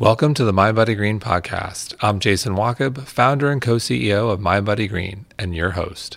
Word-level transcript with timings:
Welcome 0.00 0.32
to 0.32 0.44
the 0.44 0.52
Mind 0.54 0.76
Body 0.76 0.94
Green 0.94 1.20
podcast. 1.20 1.94
I'm 2.00 2.20
Jason 2.20 2.54
Wachob, 2.54 3.06
founder 3.06 3.50
and 3.50 3.60
co 3.60 3.76
CEO 3.76 4.32
of 4.32 4.40
Mind 4.40 4.64
Body 4.64 4.88
Green, 4.88 5.26
and 5.38 5.54
your 5.54 5.72
host. 5.72 6.16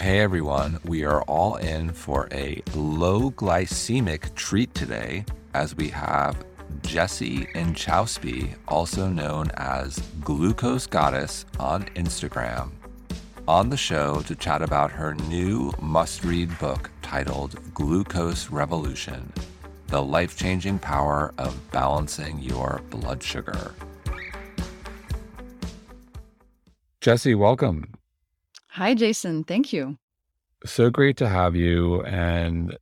Hey 0.00 0.20
everyone, 0.20 0.80
we 0.86 1.04
are 1.04 1.20
all 1.24 1.56
in 1.56 1.92
for 1.92 2.28
a 2.32 2.62
low 2.74 3.30
glycemic 3.32 4.34
treat 4.34 4.74
today 4.74 5.26
as 5.52 5.76
we 5.76 5.88
have 5.88 6.42
Jessie 6.80 7.44
Inchauspe, 7.54 8.54
also 8.66 9.08
known 9.08 9.50
as 9.58 9.98
Glucose 10.22 10.86
Goddess 10.86 11.44
on 11.60 11.84
Instagram, 11.94 12.70
on 13.46 13.68
the 13.68 13.76
show 13.76 14.22
to 14.22 14.34
chat 14.34 14.62
about 14.62 14.90
her 14.90 15.14
new 15.28 15.74
must 15.78 16.24
read 16.24 16.58
book 16.58 16.90
titled 17.02 17.58
Glucose 17.74 18.48
Revolution 18.48 19.30
The 19.88 20.02
Life 20.02 20.36
Changing 20.36 20.78
Power 20.78 21.32
of 21.38 21.70
Balancing 21.70 22.38
Your 22.40 22.80
Blood 22.90 23.22
Sugar. 23.22 23.74
Jessie, 27.00 27.34
welcome. 27.34 27.94
Hi, 28.68 28.94
Jason. 28.94 29.44
Thank 29.44 29.72
you. 29.72 29.98
So 30.64 30.90
great 30.90 31.16
to 31.18 31.28
have 31.28 31.54
you. 31.54 32.02
And 32.02 32.76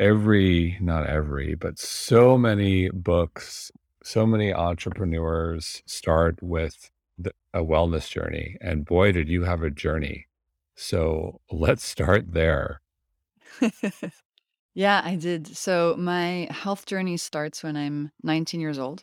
every, 0.00 0.78
not 0.80 1.06
every, 1.06 1.54
but 1.54 1.78
so 1.78 2.38
many 2.38 2.90
books, 2.90 3.70
so 4.02 4.26
many 4.26 4.52
entrepreneurs 4.52 5.82
start 5.86 6.42
with 6.42 6.90
the, 7.18 7.32
a 7.52 7.60
wellness 7.60 8.10
journey. 8.10 8.56
And 8.60 8.84
boy, 8.84 9.12
did 9.12 9.28
you 9.28 9.44
have 9.44 9.62
a 9.62 9.70
journey. 9.70 10.26
So 10.74 11.40
let's 11.50 11.84
start 11.84 12.32
there. 12.32 12.80
yeah, 14.78 15.02
I 15.04 15.16
did. 15.16 15.56
So 15.56 15.96
my 15.98 16.46
health 16.52 16.86
journey 16.86 17.16
starts 17.16 17.64
when 17.64 17.76
I'm 17.76 18.12
19 18.22 18.60
years 18.60 18.78
old. 18.78 19.02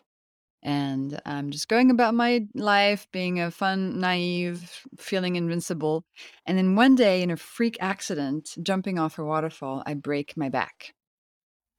And 0.63 1.20
I'm 1.25 1.52
just 1.52 1.67
going 1.67 1.91
about 1.91 2.13
my 2.13 2.47
life, 2.55 3.08
being 3.11 3.41
a 3.41 3.52
fun, 3.52 4.00
naive, 4.00 4.85
feeling 4.97 5.35
invincible. 5.35 6.05
And 6.45 6.58
then 6.58 6.75
one 6.75 6.95
day, 6.95 7.22
in 7.22 7.30
a 7.30 7.35
freak 7.35 7.75
accident, 7.81 8.55
jumping 8.63 8.97
off 8.97 9.19
a 9.19 9.25
waterfall, 9.25 9.83
I 9.85 9.95
break 9.95 10.38
my 10.38 10.47
back. 10.47 10.94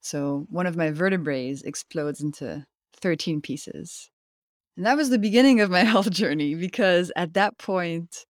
So 0.03 0.47
one 0.51 0.67
of 0.67 0.77
my 0.77 0.91
vertebrae 0.91 1.57
explodes 1.65 2.21
into 2.21 2.67
13 3.01 3.41
pieces. 3.41 4.11
And 4.77 4.85
that 4.85 4.99
was 4.99 5.09
the 5.09 5.19
beginning 5.19 5.63
of 5.63 5.71
my 5.71 5.85
health 5.93 6.11
journey 6.11 6.55
because 6.55 7.11
at 7.17 7.33
that 7.33 7.57
point, 7.57 8.27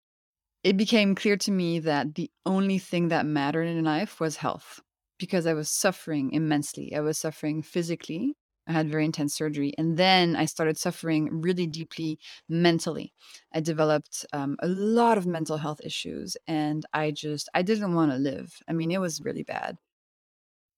it 0.65 0.79
became 0.79 1.15
clear 1.15 1.37
to 1.37 1.51
me 1.51 1.81
that 1.81 2.15
the 2.15 2.31
only 2.47 2.79
thing 2.79 3.09
that 3.09 3.27
mattered 3.27 3.65
in 3.65 3.85
life 3.85 4.21
was 4.21 4.37
health 4.37 4.81
because 5.21 5.47
I 5.47 5.55
was 5.55 5.71
suffering 5.71 6.33
immensely. 6.33 6.95
I 6.97 7.01
was 7.01 7.19
suffering 7.19 7.63
physically, 7.63 8.35
I 8.67 8.73
had 8.73 8.89
very 8.89 9.05
intense 9.05 9.35
surgery. 9.35 9.75
And 9.79 9.97
then 9.97 10.37
I 10.37 10.45
started 10.45 10.79
suffering 10.79 11.41
really 11.41 11.67
deeply 11.67 12.19
mentally. 12.49 13.13
I 13.53 13.61
developed 13.61 14.25
um, 14.33 14.57
a 14.61 14.69
lot 14.69 15.19
of 15.19 15.27
mental 15.27 15.57
health 15.57 15.81
issues 15.85 16.37
and 16.47 16.87
I 16.93 17.11
just, 17.11 17.49
I 17.53 17.63
didn't 17.63 17.95
want 17.95 18.13
to 18.13 18.17
live. 18.19 18.63
I 18.69 18.73
mean, 18.73 18.91
it 18.93 19.01
was 19.01 19.21
really 19.21 19.43
bad. 19.43 19.77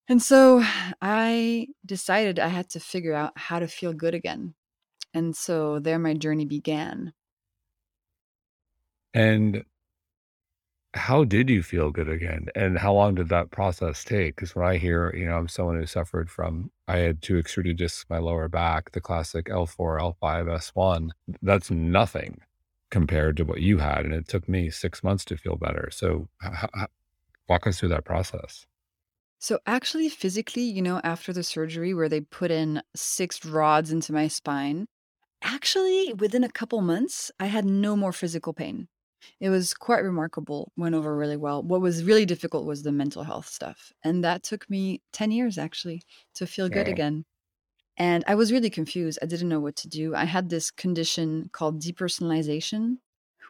And 0.09 0.23
so 0.23 0.63
I 1.01 1.69
decided 1.85 2.39
I 2.39 2.49
had 2.49 2.71
to 2.71 2.81
figure 2.81 3.15
out 3.15 3.33
how 3.37 3.59
to 3.59 3.69
feel 3.69 3.93
good 3.93 4.15
again. 4.15 4.55
And 5.15 5.37
so 5.37 5.79
there 5.79 5.99
my 5.99 6.15
journey 6.15 6.47
began. 6.47 7.13
And 9.15 9.65
how 10.95 11.25
did 11.25 11.49
you 11.49 11.63
feel 11.63 11.91
good 11.91 12.09
again? 12.09 12.47
And 12.55 12.79
how 12.79 12.93
long 12.93 13.15
did 13.15 13.29
that 13.31 13.51
process 13.51 14.05
take? 14.05 14.37
Because 14.37 14.55
when 14.55 14.67
I 14.67 14.77
hear, 14.77 15.15
you 15.17 15.27
know, 15.27 15.37
I'm 15.39 15.49
someone 15.49 15.77
who 15.77 15.87
suffered 15.87 16.31
from, 16.31 16.71
I 16.87 16.99
had 16.99 17.23
two 17.23 17.39
extruded 17.39 17.79
discs 17.79 18.05
in 18.09 18.15
my 18.15 18.21
lower 18.21 18.49
back, 18.49 18.93
the 18.93 19.01
classic 19.01 19.47
L4, 19.47 19.99
L5, 20.01 20.47
S1. 20.47 21.11
That's 21.41 21.71
nothing 21.71 22.41
compared 22.91 23.39
to 23.39 23.45
what 23.45 23.63
you 23.63 23.79
had. 23.79 24.05
And 24.05 24.13
it 24.13 24.29
took 24.29 24.49
me 24.49 24.69
six 24.69 25.03
months 25.03 25.25
to 25.27 25.37
feel 25.37 25.57
better. 25.57 25.89
So, 25.91 26.29
walk 27.49 27.67
us 27.67 27.81
through 27.81 27.89
that 27.91 28.05
process. 28.05 28.67
So, 29.39 29.59
actually, 29.67 30.11
physically, 30.11 30.63
you 30.63 30.83
know, 30.83 31.01
after 31.03 31.33
the 31.33 31.43
surgery 31.43 31.95
where 31.95 32.09
they 32.09 32.21
put 32.21 32.51
in 32.51 32.83
six 32.95 33.45
rods 33.45 33.91
into 33.91 34.13
my 34.13 34.29
spine, 34.29 34.87
actually, 35.43 36.13
within 36.13 36.45
a 36.45 36.51
couple 36.51 36.81
months, 36.83 37.31
I 37.41 37.47
had 37.47 37.65
no 37.65 37.97
more 37.97 38.13
physical 38.13 38.53
pain. 38.53 38.89
It 39.41 39.51
was 39.51 39.75
quite 39.75 40.05
remarkable, 40.05 40.73
went 40.77 40.95
over 40.95 41.17
really 41.17 41.37
well. 41.37 41.63
What 41.63 41.81
was 41.81 42.05
really 42.05 42.27
difficult 42.27 42.67
was 42.67 42.83
the 42.83 42.93
mental 42.93 43.23
health 43.23 43.49
stuff. 43.49 43.93
And 44.05 44.25
that 44.25 44.43
took 44.43 44.69
me 44.71 45.03
10 45.13 45.31
years 45.31 45.59
actually 45.59 46.03
to 46.35 46.47
feel 46.47 46.69
good 46.69 46.89
again. 46.89 47.25
And 47.97 48.25
I 48.27 48.35
was 48.35 48.53
really 48.53 48.71
confused. 48.71 49.19
I 49.23 49.27
didn't 49.27 49.49
know 49.49 49.61
what 49.61 49.77
to 49.77 49.89
do. 49.89 50.15
I 50.15 50.25
had 50.25 50.49
this 50.49 50.71
condition 50.71 51.51
called 51.53 51.83
depersonalization, 51.83 52.97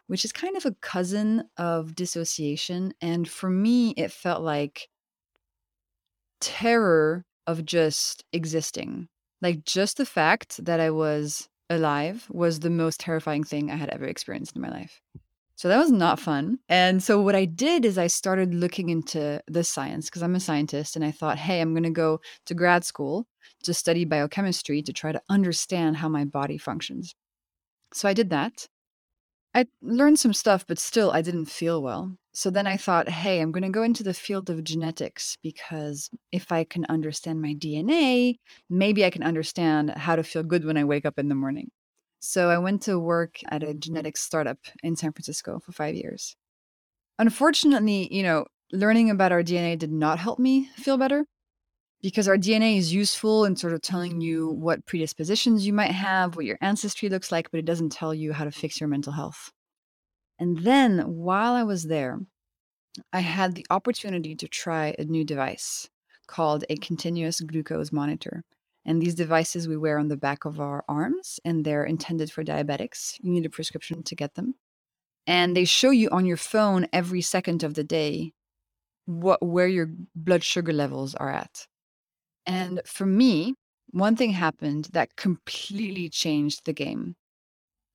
which 0.07 0.25
is 0.25 0.31
kind 0.31 0.57
of 0.57 0.65
a 0.65 0.75
cousin 0.81 1.45
of 1.57 1.95
dissociation. 1.95 2.93
And 3.01 3.27
for 3.27 3.49
me, 3.49 3.91
it 3.91 4.11
felt 4.11 4.41
like 4.41 4.89
terror 6.41 7.25
of 7.47 7.65
just 7.65 8.25
existing. 8.33 9.07
Like 9.41 9.63
just 9.63 9.97
the 9.97 10.05
fact 10.05 10.63
that 10.65 10.79
I 10.79 10.89
was 10.89 11.49
alive 11.69 12.27
was 12.29 12.59
the 12.59 12.69
most 12.69 12.99
terrifying 12.99 13.43
thing 13.43 13.71
I 13.71 13.75
had 13.75 13.89
ever 13.89 14.05
experienced 14.05 14.55
in 14.55 14.61
my 14.61 14.69
life. 14.69 15.01
So 15.55 15.67
that 15.67 15.77
was 15.77 15.91
not 15.91 16.19
fun. 16.19 16.59
And 16.67 17.01
so 17.01 17.21
what 17.21 17.35
I 17.35 17.45
did 17.45 17.85
is 17.85 17.97
I 17.97 18.07
started 18.07 18.53
looking 18.53 18.89
into 18.89 19.41
the 19.47 19.63
science 19.63 20.05
because 20.05 20.23
I'm 20.23 20.35
a 20.35 20.39
scientist 20.39 20.95
and 20.95 21.05
I 21.05 21.11
thought, 21.11 21.37
hey, 21.37 21.61
I'm 21.61 21.73
going 21.73 21.83
to 21.83 21.89
go 21.89 22.19
to 22.47 22.53
grad 22.53 22.83
school 22.83 23.27
to 23.63 23.73
study 23.73 24.03
biochemistry 24.03 24.81
to 24.81 24.93
try 24.93 25.11
to 25.11 25.21
understand 25.29 25.97
how 25.97 26.09
my 26.09 26.25
body 26.25 26.57
functions. 26.57 27.13
So 27.93 28.09
I 28.09 28.13
did 28.13 28.31
that. 28.31 28.67
I 29.55 29.67
learned 29.83 30.17
some 30.17 30.33
stuff, 30.33 30.65
but 30.67 30.79
still 30.79 31.11
I 31.11 31.21
didn't 31.21 31.45
feel 31.45 31.83
well. 31.83 32.17
So 32.33 32.49
then 32.49 32.65
I 32.65 32.75
thought, 32.75 33.07
hey, 33.07 33.39
I'm 33.39 33.51
going 33.51 33.63
to 33.63 33.69
go 33.69 33.83
into 33.83 34.01
the 34.01 34.15
field 34.15 34.49
of 34.49 34.63
genetics 34.63 35.37
because 35.43 36.09
if 36.31 36.51
I 36.51 36.63
can 36.63 36.85
understand 36.89 37.39
my 37.39 37.53
DNA, 37.53 38.39
maybe 38.67 39.05
I 39.05 39.11
can 39.11 39.21
understand 39.21 39.91
how 39.91 40.15
to 40.15 40.23
feel 40.23 40.41
good 40.41 40.65
when 40.65 40.77
I 40.77 40.83
wake 40.83 41.05
up 41.05 41.19
in 41.19 41.29
the 41.29 41.35
morning. 41.35 41.69
So 42.25 42.49
I 42.49 42.57
went 42.57 42.83
to 42.83 42.97
work 42.97 43.39
at 43.49 43.63
a 43.63 43.73
genetic 43.73 44.15
startup 44.15 44.57
in 44.81 44.95
San 44.95 45.11
Francisco 45.11 45.59
for 45.59 45.73
five 45.73 45.93
years. 45.93 46.37
Unfortunately, 47.19 48.07
you 48.15 48.23
know, 48.23 48.45
learning 48.71 49.09
about 49.09 49.33
our 49.33 49.43
DNA 49.43 49.77
did 49.77 49.91
not 49.91 50.19
help 50.19 50.39
me 50.39 50.69
feel 50.77 50.97
better 50.97 51.25
because 52.01 52.29
our 52.29 52.37
DNA 52.37 52.77
is 52.77 52.93
useful 52.93 53.43
in 53.43 53.57
sort 53.57 53.73
of 53.73 53.81
telling 53.81 54.21
you 54.21 54.47
what 54.51 54.85
predispositions 54.85 55.67
you 55.67 55.73
might 55.73 55.91
have, 55.91 56.37
what 56.37 56.45
your 56.45 56.57
ancestry 56.61 57.09
looks 57.09 57.29
like, 57.29 57.51
but 57.51 57.57
it 57.57 57.65
doesn't 57.65 57.91
tell 57.91 58.13
you 58.13 58.31
how 58.31 58.45
to 58.45 58.51
fix 58.51 58.79
your 58.79 58.87
mental 58.87 59.11
health. 59.11 59.51
And 60.39 60.59
then 60.59 60.99
while 60.99 61.51
I 61.51 61.63
was 61.63 61.83
there, 61.83 62.21
I 63.11 63.19
had 63.19 63.53
the 63.53 63.65
opportunity 63.69 64.33
to 64.37 64.47
try 64.47 64.95
a 64.97 65.03
new 65.03 65.25
device 65.25 65.89
called 66.27 66.63
a 66.69 66.77
continuous 66.77 67.41
glucose 67.41 67.91
monitor. 67.91 68.45
And 68.85 69.01
these 69.01 69.15
devices 69.15 69.67
we 69.67 69.77
wear 69.77 69.97
on 69.97 70.09
the 70.09 70.17
back 70.17 70.45
of 70.45 70.59
our 70.59 70.83
arms, 70.89 71.39
and 71.45 71.63
they're 71.63 71.85
intended 71.85 72.31
for 72.31 72.43
diabetics. 72.43 73.17
You 73.21 73.31
need 73.31 73.45
a 73.45 73.49
prescription 73.49 74.03
to 74.03 74.15
get 74.15 74.35
them. 74.35 74.55
And 75.25 75.55
they 75.55 75.65
show 75.65 75.91
you 75.91 76.09
on 76.09 76.25
your 76.25 76.37
phone 76.37 76.87
every 76.91 77.21
second 77.21 77.63
of 77.63 77.75
the 77.75 77.83
day 77.83 78.33
what 79.05 79.45
where 79.45 79.67
your 79.67 79.89
blood 80.15 80.43
sugar 80.43 80.73
levels 80.73 81.15
are 81.15 81.29
at. 81.29 81.67
And 82.45 82.81
for 82.85 83.05
me, 83.05 83.55
one 83.91 84.15
thing 84.15 84.31
happened 84.31 84.89
that 84.93 85.15
completely 85.15 86.09
changed 86.09 86.65
the 86.65 86.73
game. 86.73 87.15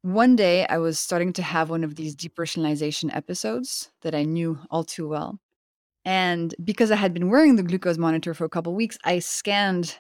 One 0.02 0.36
day, 0.36 0.64
I 0.66 0.78
was 0.78 0.98
starting 0.98 1.32
to 1.34 1.42
have 1.42 1.70
one 1.70 1.82
of 1.82 1.96
these 1.96 2.14
depersonalization 2.14 3.14
episodes 3.14 3.90
that 4.02 4.14
I 4.14 4.22
knew 4.22 4.58
all 4.70 4.84
too 4.84 5.08
well. 5.08 5.38
And 6.04 6.54
because 6.64 6.90
I 6.90 6.96
had 6.96 7.12
been 7.12 7.28
wearing 7.28 7.56
the 7.56 7.62
glucose 7.62 7.98
monitor 7.98 8.32
for 8.32 8.44
a 8.44 8.48
couple 8.48 8.74
weeks, 8.74 8.96
I 9.04 9.18
scanned 9.18 9.98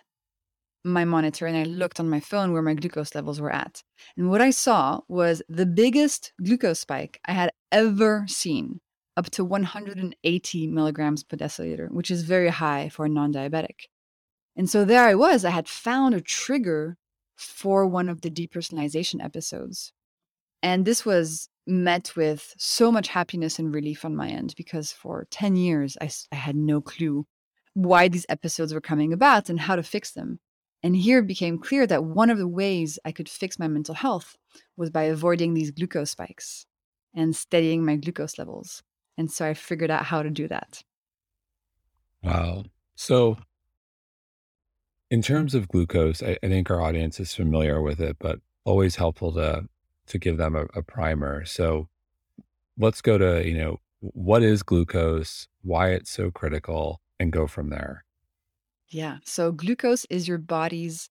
my 0.84 1.04
monitor 1.04 1.46
and 1.46 1.56
I 1.56 1.64
looked 1.64 2.00
on 2.00 2.08
my 2.08 2.20
phone 2.20 2.52
where 2.52 2.62
my 2.62 2.74
glucose 2.74 3.14
levels 3.14 3.40
were 3.40 3.52
at. 3.52 3.82
And 4.16 4.30
what 4.30 4.40
I 4.40 4.50
saw 4.50 5.00
was 5.08 5.42
the 5.48 5.66
biggest 5.66 6.32
glucose 6.42 6.80
spike 6.80 7.20
I 7.26 7.32
had 7.32 7.50
ever 7.72 8.24
seen, 8.28 8.80
up 9.16 9.30
to 9.30 9.44
180 9.44 10.66
milligrams 10.68 11.24
per 11.24 11.36
deciliter, 11.36 11.90
which 11.90 12.10
is 12.10 12.22
very 12.22 12.48
high 12.48 12.88
for 12.88 13.04
a 13.04 13.08
non 13.08 13.32
diabetic. 13.32 13.88
And 14.56 14.68
so 14.68 14.84
there 14.84 15.04
I 15.04 15.14
was, 15.14 15.44
I 15.44 15.50
had 15.50 15.68
found 15.68 16.14
a 16.14 16.20
trigger 16.20 16.96
for 17.36 17.86
one 17.86 18.08
of 18.08 18.22
the 18.22 18.30
depersonalization 18.30 19.24
episodes. 19.24 19.92
And 20.62 20.84
this 20.84 21.06
was 21.06 21.48
met 21.66 22.16
with 22.16 22.54
so 22.58 22.90
much 22.90 23.08
happiness 23.08 23.58
and 23.58 23.72
relief 23.72 24.04
on 24.04 24.16
my 24.16 24.28
end 24.28 24.54
because 24.56 24.90
for 24.90 25.26
10 25.30 25.54
years 25.54 25.96
I, 26.00 26.10
I 26.32 26.36
had 26.36 26.56
no 26.56 26.80
clue 26.80 27.26
why 27.74 28.08
these 28.08 28.26
episodes 28.28 28.74
were 28.74 28.80
coming 28.80 29.12
about 29.12 29.48
and 29.48 29.60
how 29.60 29.76
to 29.76 29.82
fix 29.82 30.10
them. 30.10 30.40
And 30.82 30.94
here 30.96 31.18
it 31.18 31.26
became 31.26 31.58
clear 31.58 31.86
that 31.86 32.04
one 32.04 32.30
of 32.30 32.38
the 32.38 32.48
ways 32.48 32.98
I 33.04 33.12
could 33.12 33.28
fix 33.28 33.58
my 33.58 33.68
mental 33.68 33.94
health 33.94 34.36
was 34.76 34.90
by 34.90 35.04
avoiding 35.04 35.54
these 35.54 35.70
glucose 35.72 36.12
spikes 36.12 36.66
and 37.14 37.34
steadying 37.34 37.84
my 37.84 37.96
glucose 37.96 38.38
levels. 38.38 38.82
And 39.16 39.30
so 39.30 39.46
I 39.46 39.54
figured 39.54 39.90
out 39.90 40.04
how 40.04 40.22
to 40.22 40.30
do 40.30 40.46
that. 40.48 40.84
Wow. 42.22 42.64
So 42.94 43.38
In 45.10 45.22
terms 45.22 45.54
of 45.54 45.68
glucose, 45.68 46.22
I, 46.22 46.38
I 46.42 46.48
think 46.48 46.70
our 46.70 46.80
audience 46.82 47.18
is 47.18 47.34
familiar 47.34 47.80
with 47.80 48.00
it, 48.00 48.16
but 48.18 48.40
always 48.64 48.96
helpful 48.96 49.32
to 49.32 49.64
to 50.06 50.18
give 50.18 50.38
them 50.38 50.56
a, 50.56 50.64
a 50.74 50.82
primer. 50.82 51.44
So 51.44 51.88
let's 52.78 53.02
go 53.02 53.18
to, 53.18 53.46
you 53.46 53.56
know, 53.56 53.76
what 54.00 54.42
is 54.42 54.62
glucose, 54.62 55.48
why 55.62 55.90
it's 55.90 56.10
so 56.10 56.30
critical, 56.30 57.00
and 57.18 57.32
go 57.32 57.46
from 57.46 57.70
there. 57.70 58.04
Yeah. 58.90 59.18
So 59.24 59.52
glucose 59.52 60.06
is 60.10 60.26
your 60.26 60.38
body's 60.38 61.10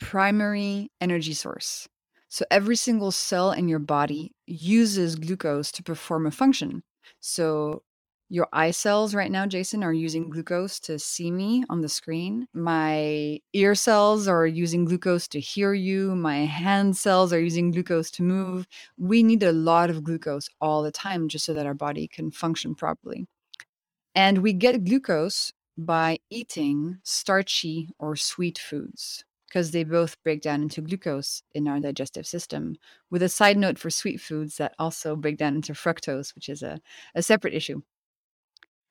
primary 0.00 0.90
energy 1.00 1.34
source. 1.34 1.88
So 2.28 2.44
every 2.50 2.76
single 2.76 3.10
cell 3.10 3.52
in 3.52 3.68
your 3.68 3.78
body 3.78 4.32
uses 4.46 5.16
glucose 5.16 5.70
to 5.72 5.82
perform 5.82 6.26
a 6.26 6.30
function. 6.30 6.82
So 7.20 7.82
your 8.30 8.48
eye 8.54 8.70
cells 8.70 9.14
right 9.14 9.30
now, 9.30 9.44
Jason, 9.44 9.84
are 9.84 9.92
using 9.92 10.30
glucose 10.30 10.80
to 10.80 10.98
see 10.98 11.30
me 11.30 11.64
on 11.68 11.82
the 11.82 11.88
screen. 11.90 12.46
My 12.54 13.38
ear 13.52 13.74
cells 13.74 14.26
are 14.26 14.46
using 14.46 14.86
glucose 14.86 15.28
to 15.28 15.40
hear 15.40 15.74
you. 15.74 16.16
My 16.16 16.46
hand 16.46 16.96
cells 16.96 17.34
are 17.34 17.40
using 17.40 17.70
glucose 17.70 18.10
to 18.12 18.22
move. 18.22 18.66
We 18.96 19.22
need 19.22 19.42
a 19.42 19.52
lot 19.52 19.90
of 19.90 20.02
glucose 20.02 20.48
all 20.62 20.82
the 20.82 20.90
time 20.90 21.28
just 21.28 21.44
so 21.44 21.52
that 21.52 21.66
our 21.66 21.74
body 21.74 22.08
can 22.08 22.30
function 22.30 22.74
properly. 22.74 23.26
And 24.14 24.38
we 24.38 24.54
get 24.54 24.84
glucose 24.84 25.52
by 25.76 26.18
eating 26.30 26.98
starchy 27.02 27.88
or 27.98 28.16
sweet 28.16 28.58
foods 28.58 29.24
because 29.52 29.70
they 29.70 29.84
both 29.84 30.22
break 30.22 30.40
down 30.40 30.62
into 30.62 30.80
glucose 30.80 31.42
in 31.52 31.68
our 31.68 31.78
digestive 31.78 32.26
system. 32.26 32.74
With 33.10 33.22
a 33.22 33.28
side 33.28 33.58
note 33.58 33.78
for 33.78 33.90
sweet 33.90 34.18
foods 34.18 34.56
that 34.56 34.74
also 34.78 35.14
break 35.14 35.36
down 35.36 35.54
into 35.54 35.74
fructose, 35.74 36.34
which 36.34 36.48
is 36.48 36.62
a, 36.62 36.80
a 37.14 37.22
separate 37.22 37.52
issue. 37.52 37.82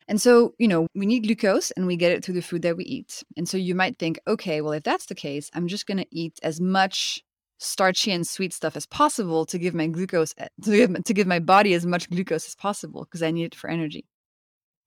And 0.08 0.22
so, 0.22 0.54
you 0.60 0.68
know, 0.68 0.88
we 0.94 1.06
need 1.08 1.24
glucose 1.24 1.72
and 1.72 1.88
we 1.88 1.96
get 1.96 2.12
it 2.12 2.24
through 2.24 2.36
the 2.36 2.42
food 2.42 2.62
that 2.62 2.78
we 2.78 2.84
eat. 2.84 3.24
And 3.38 3.50
so 3.50 3.58
you 3.58 3.74
might 3.74 3.98
think, 3.98 4.20
okay, 4.28 4.62
well, 4.62 4.74
if 4.74 4.84
that's 4.84 5.08
the 5.08 5.16
case, 5.16 5.50
I'm 5.54 5.68
just 5.68 5.88
going 5.88 5.98
to 5.98 6.08
eat 6.12 6.40
as 6.44 6.62
much 6.62 7.24
starchy 7.58 8.12
and 8.12 8.28
sweet 8.28 8.54
stuff 8.54 8.76
as 8.76 8.86
possible 8.86 9.46
to 9.46 9.58
give 9.58 9.74
my 9.74 9.88
glucose, 9.88 10.34
eh, 10.38 10.48
to 10.64 10.72
give, 10.72 11.04
to 11.04 11.14
give 11.14 11.28
my 11.28 11.40
body 11.40 11.74
as 11.74 11.86
much 11.86 12.10
glucose 12.10 12.46
as 12.46 12.56
possible 12.56 13.04
because 13.06 13.24
I 13.24 13.32
need 13.32 13.46
it 13.46 13.56
for 13.56 13.70
energy. 13.70 14.06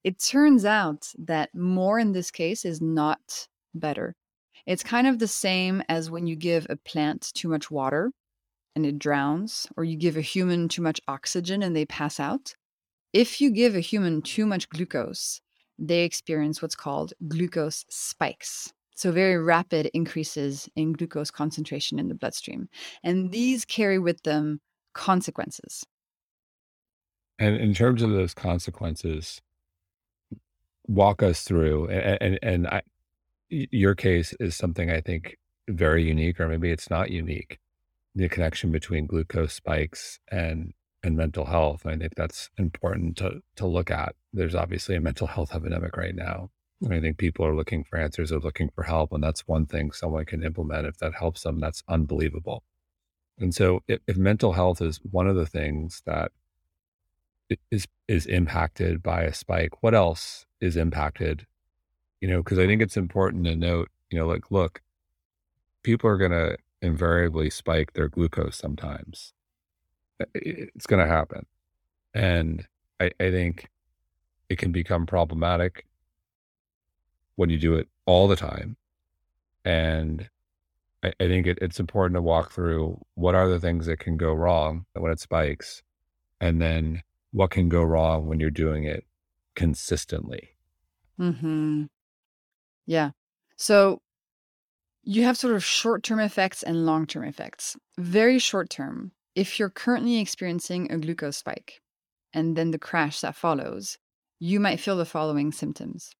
It 0.04 0.18
turns 0.18 0.66
out 0.66 1.10
that 1.18 1.54
more 1.54 1.98
in 1.98 2.12
this 2.12 2.30
case 2.30 2.66
is 2.66 2.82
not 2.82 3.48
better. 3.74 4.14
It's 4.66 4.82
kind 4.82 5.06
of 5.06 5.18
the 5.18 5.26
same 5.28 5.82
as 5.88 6.10
when 6.10 6.26
you 6.26 6.36
give 6.36 6.66
a 6.68 6.76
plant 6.76 7.32
too 7.34 7.48
much 7.48 7.70
water 7.70 8.12
and 8.76 8.84
it 8.84 8.98
drowns, 8.98 9.66
or 9.76 9.84
you 9.84 9.96
give 9.96 10.16
a 10.16 10.20
human 10.20 10.68
too 10.68 10.82
much 10.82 11.00
oxygen 11.08 11.62
and 11.62 11.74
they 11.74 11.86
pass 11.86 12.20
out. 12.20 12.54
If 13.12 13.40
you 13.40 13.50
give 13.50 13.76
a 13.76 13.80
human 13.80 14.20
too 14.20 14.44
much 14.44 14.68
glucose, 14.68 15.40
they 15.78 16.04
experience 16.04 16.60
what's 16.60 16.74
called 16.74 17.14
glucose 17.28 17.84
spikes. 17.88 18.72
So, 18.96 19.10
very 19.10 19.38
rapid 19.38 19.90
increases 19.94 20.68
in 20.76 20.92
glucose 20.92 21.30
concentration 21.30 21.98
in 21.98 22.08
the 22.08 22.14
bloodstream. 22.14 22.68
And 23.02 23.32
these 23.32 23.64
carry 23.64 23.98
with 23.98 24.22
them 24.22 24.60
consequences. 24.92 25.84
And 27.38 27.56
in 27.56 27.74
terms 27.74 28.02
of 28.02 28.10
those 28.10 28.34
consequences, 28.34 29.40
walk 30.86 31.22
us 31.22 31.42
through 31.42 31.88
and 31.88 32.18
and, 32.20 32.38
and 32.42 32.66
I, 32.68 32.82
your 33.48 33.94
case 33.94 34.34
is 34.40 34.56
something 34.56 34.90
I 34.90 35.00
think 35.00 35.36
very 35.68 36.04
unique, 36.04 36.40
or 36.40 36.48
maybe 36.48 36.70
it's 36.70 36.90
not 36.90 37.10
unique. 37.10 37.58
The 38.14 38.28
connection 38.28 38.70
between 38.70 39.06
glucose 39.06 39.54
spikes 39.54 40.18
and 40.30 40.72
and 41.02 41.16
mental 41.16 41.44
health. 41.44 41.86
I 41.86 41.96
think 41.96 42.14
that's 42.16 42.50
important 42.58 43.16
to 43.18 43.40
to 43.56 43.66
look 43.66 43.90
at. 43.90 44.14
There's 44.32 44.54
obviously 44.54 44.96
a 44.96 45.00
mental 45.00 45.26
health 45.26 45.54
epidemic 45.54 45.96
right 45.96 46.14
now. 46.14 46.50
I 46.90 47.00
think 47.00 47.18
people 47.18 47.46
are 47.46 47.54
looking 47.56 47.84
for 47.84 47.98
answers 47.98 48.30
or 48.32 48.40
looking 48.40 48.68
for 48.74 48.84
help. 48.84 49.12
And 49.12 49.22
that's 49.22 49.46
one 49.46 49.66
thing 49.66 49.92
someone 49.92 50.24
can 50.26 50.42
implement. 50.44 50.86
If 50.86 50.98
that 50.98 51.14
helps 51.14 51.42
them, 51.42 51.58
that's 51.60 51.82
unbelievable. 51.88 52.62
And 53.38 53.54
so 53.54 53.80
if, 53.88 54.00
if 54.06 54.16
mental 54.16 54.52
health 54.52 54.80
is 54.82 55.00
one 55.10 55.26
of 55.26 55.36
the 55.36 55.46
things 55.46 56.02
that 56.06 56.32
is 57.70 57.86
is 58.08 58.26
impacted 58.26 59.02
by 59.02 59.22
a 59.22 59.34
spike, 59.34 59.82
what 59.82 59.94
else 59.94 60.46
is 60.64 60.76
impacted 60.76 61.46
you 62.24 62.30
know, 62.30 62.38
because 62.42 62.58
I 62.58 62.66
think 62.66 62.80
it's 62.80 62.96
important 62.96 63.44
to 63.44 63.54
note, 63.54 63.90
you 64.08 64.18
know, 64.18 64.26
like, 64.26 64.50
look, 64.50 64.80
people 65.82 66.08
are 66.08 66.16
going 66.16 66.30
to 66.30 66.56
invariably 66.80 67.50
spike 67.50 67.92
their 67.92 68.08
glucose 68.08 68.56
sometimes. 68.56 69.34
It's 70.34 70.86
going 70.86 71.06
to 71.06 71.12
happen. 71.12 71.44
And 72.14 72.66
I, 72.98 73.10
I 73.20 73.30
think 73.30 73.68
it 74.48 74.56
can 74.56 74.72
become 74.72 75.04
problematic 75.04 75.84
when 77.36 77.50
you 77.50 77.58
do 77.58 77.74
it 77.74 77.88
all 78.06 78.26
the 78.26 78.36
time. 78.36 78.78
And 79.62 80.30
I, 81.02 81.08
I 81.20 81.26
think 81.26 81.46
it, 81.46 81.58
it's 81.60 81.78
important 81.78 82.16
to 82.16 82.22
walk 82.22 82.52
through 82.52 83.04
what 83.16 83.34
are 83.34 83.50
the 83.50 83.60
things 83.60 83.84
that 83.84 83.98
can 83.98 84.16
go 84.16 84.32
wrong 84.32 84.86
when 84.94 85.12
it 85.12 85.20
spikes, 85.20 85.82
and 86.40 86.62
then 86.62 87.02
what 87.32 87.50
can 87.50 87.68
go 87.68 87.82
wrong 87.82 88.28
when 88.28 88.40
you're 88.40 88.50
doing 88.50 88.84
it 88.84 89.04
consistently. 89.54 90.53
Mm-hmm. 91.20 91.84
Yeah. 92.86 93.10
So 93.56 94.00
you 95.02 95.24
have 95.24 95.36
sort 95.36 95.54
of 95.54 95.64
short 95.64 96.02
term 96.02 96.18
effects 96.18 96.62
and 96.62 96.86
long 96.86 97.06
term 97.06 97.24
effects. 97.24 97.76
Very 97.98 98.38
short 98.38 98.70
term, 98.70 99.12
if 99.34 99.58
you're 99.58 99.70
currently 99.70 100.18
experiencing 100.18 100.90
a 100.90 100.98
glucose 100.98 101.36
spike 101.36 101.80
and 102.32 102.56
then 102.56 102.70
the 102.70 102.78
crash 102.78 103.20
that 103.20 103.36
follows, 103.36 103.98
you 104.38 104.58
might 104.60 104.80
feel 104.80 104.96
the 104.96 105.04
following 105.04 105.52
symptoms. 105.52 106.10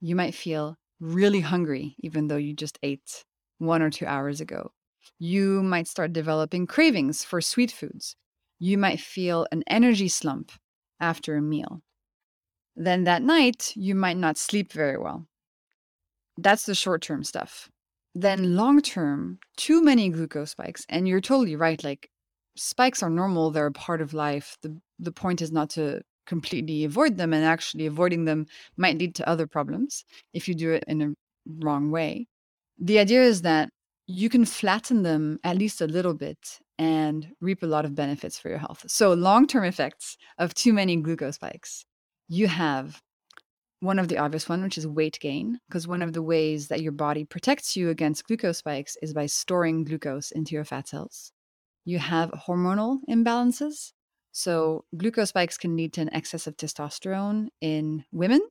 You 0.00 0.16
might 0.16 0.34
feel 0.34 0.76
really 1.00 1.40
hungry, 1.40 1.94
even 2.00 2.28
though 2.28 2.36
you 2.36 2.54
just 2.54 2.78
ate 2.82 3.24
one 3.58 3.82
or 3.82 3.90
two 3.90 4.06
hours 4.06 4.40
ago. 4.40 4.72
You 5.18 5.62
might 5.62 5.86
start 5.88 6.12
developing 6.12 6.66
cravings 6.66 7.24
for 7.24 7.40
sweet 7.40 7.70
foods. 7.70 8.16
You 8.58 8.78
might 8.78 9.00
feel 9.00 9.46
an 9.52 9.62
energy 9.66 10.08
slump 10.08 10.52
after 10.98 11.36
a 11.36 11.42
meal. 11.42 11.82
Then 12.76 13.04
that 13.04 13.22
night, 13.22 13.72
you 13.76 13.94
might 13.94 14.16
not 14.16 14.38
sleep 14.38 14.72
very 14.72 14.98
well 14.98 15.26
that's 16.42 16.64
the 16.64 16.74
short 16.74 17.02
term 17.02 17.24
stuff. 17.24 17.70
Then 18.14 18.56
long 18.56 18.80
term, 18.80 19.38
too 19.56 19.82
many 19.82 20.08
glucose 20.08 20.50
spikes, 20.52 20.84
and 20.88 21.06
you're 21.06 21.20
totally 21.20 21.56
right. 21.56 21.82
Like 21.82 22.10
spikes 22.56 23.02
are 23.02 23.10
normal; 23.10 23.50
they're 23.50 23.66
a 23.66 23.72
part 23.72 24.00
of 24.00 24.14
life. 24.14 24.56
the 24.62 24.76
The 24.98 25.12
point 25.12 25.42
is 25.42 25.52
not 25.52 25.70
to 25.70 26.02
completely 26.26 26.84
avoid 26.84 27.16
them, 27.18 27.32
and 27.32 27.44
actually 27.44 27.86
avoiding 27.86 28.24
them 28.24 28.46
might 28.76 28.98
lead 28.98 29.14
to 29.16 29.28
other 29.28 29.46
problems 29.46 30.04
if 30.32 30.48
you 30.48 30.54
do 30.54 30.72
it 30.72 30.84
in 30.88 31.02
a 31.02 31.14
wrong 31.64 31.90
way. 31.90 32.26
The 32.78 32.98
idea 32.98 33.22
is 33.22 33.42
that 33.42 33.70
you 34.06 34.28
can 34.28 34.44
flatten 34.44 35.02
them 35.02 35.38
at 35.44 35.56
least 35.56 35.80
a 35.80 35.86
little 35.86 36.14
bit 36.14 36.58
and 36.78 37.28
reap 37.40 37.62
a 37.62 37.66
lot 37.66 37.84
of 37.84 37.94
benefits 37.94 38.38
for 38.38 38.48
your 38.48 38.58
health. 38.58 38.84
So, 38.88 39.12
long 39.14 39.46
term 39.46 39.64
effects 39.64 40.16
of 40.38 40.54
too 40.54 40.72
many 40.72 40.96
glucose 40.96 41.36
spikes. 41.36 41.84
You 42.32 42.46
have 42.46 43.02
one 43.80 43.98
of 43.98 44.06
the 44.06 44.18
obvious 44.18 44.48
one, 44.48 44.62
which 44.62 44.78
is 44.78 44.86
weight 44.86 45.18
gain, 45.20 45.58
because 45.68 45.88
one 45.88 46.00
of 46.00 46.12
the 46.12 46.22
ways 46.22 46.68
that 46.68 46.80
your 46.80 46.92
body 46.92 47.24
protects 47.24 47.76
you 47.76 47.88
against 47.88 48.24
glucose 48.24 48.58
spikes 48.58 48.96
is 49.02 49.12
by 49.12 49.26
storing 49.26 49.82
glucose 49.82 50.30
into 50.30 50.54
your 50.54 50.64
fat 50.64 50.86
cells. 50.86 51.32
You 51.84 51.98
have 51.98 52.30
hormonal 52.30 52.98
imbalances. 53.10 53.94
So, 54.30 54.84
glucose 54.96 55.30
spikes 55.30 55.58
can 55.58 55.76
lead 55.76 55.92
to 55.94 56.02
an 56.02 56.14
excess 56.14 56.46
of 56.46 56.56
testosterone 56.56 57.48
in 57.60 58.04
women, 58.12 58.42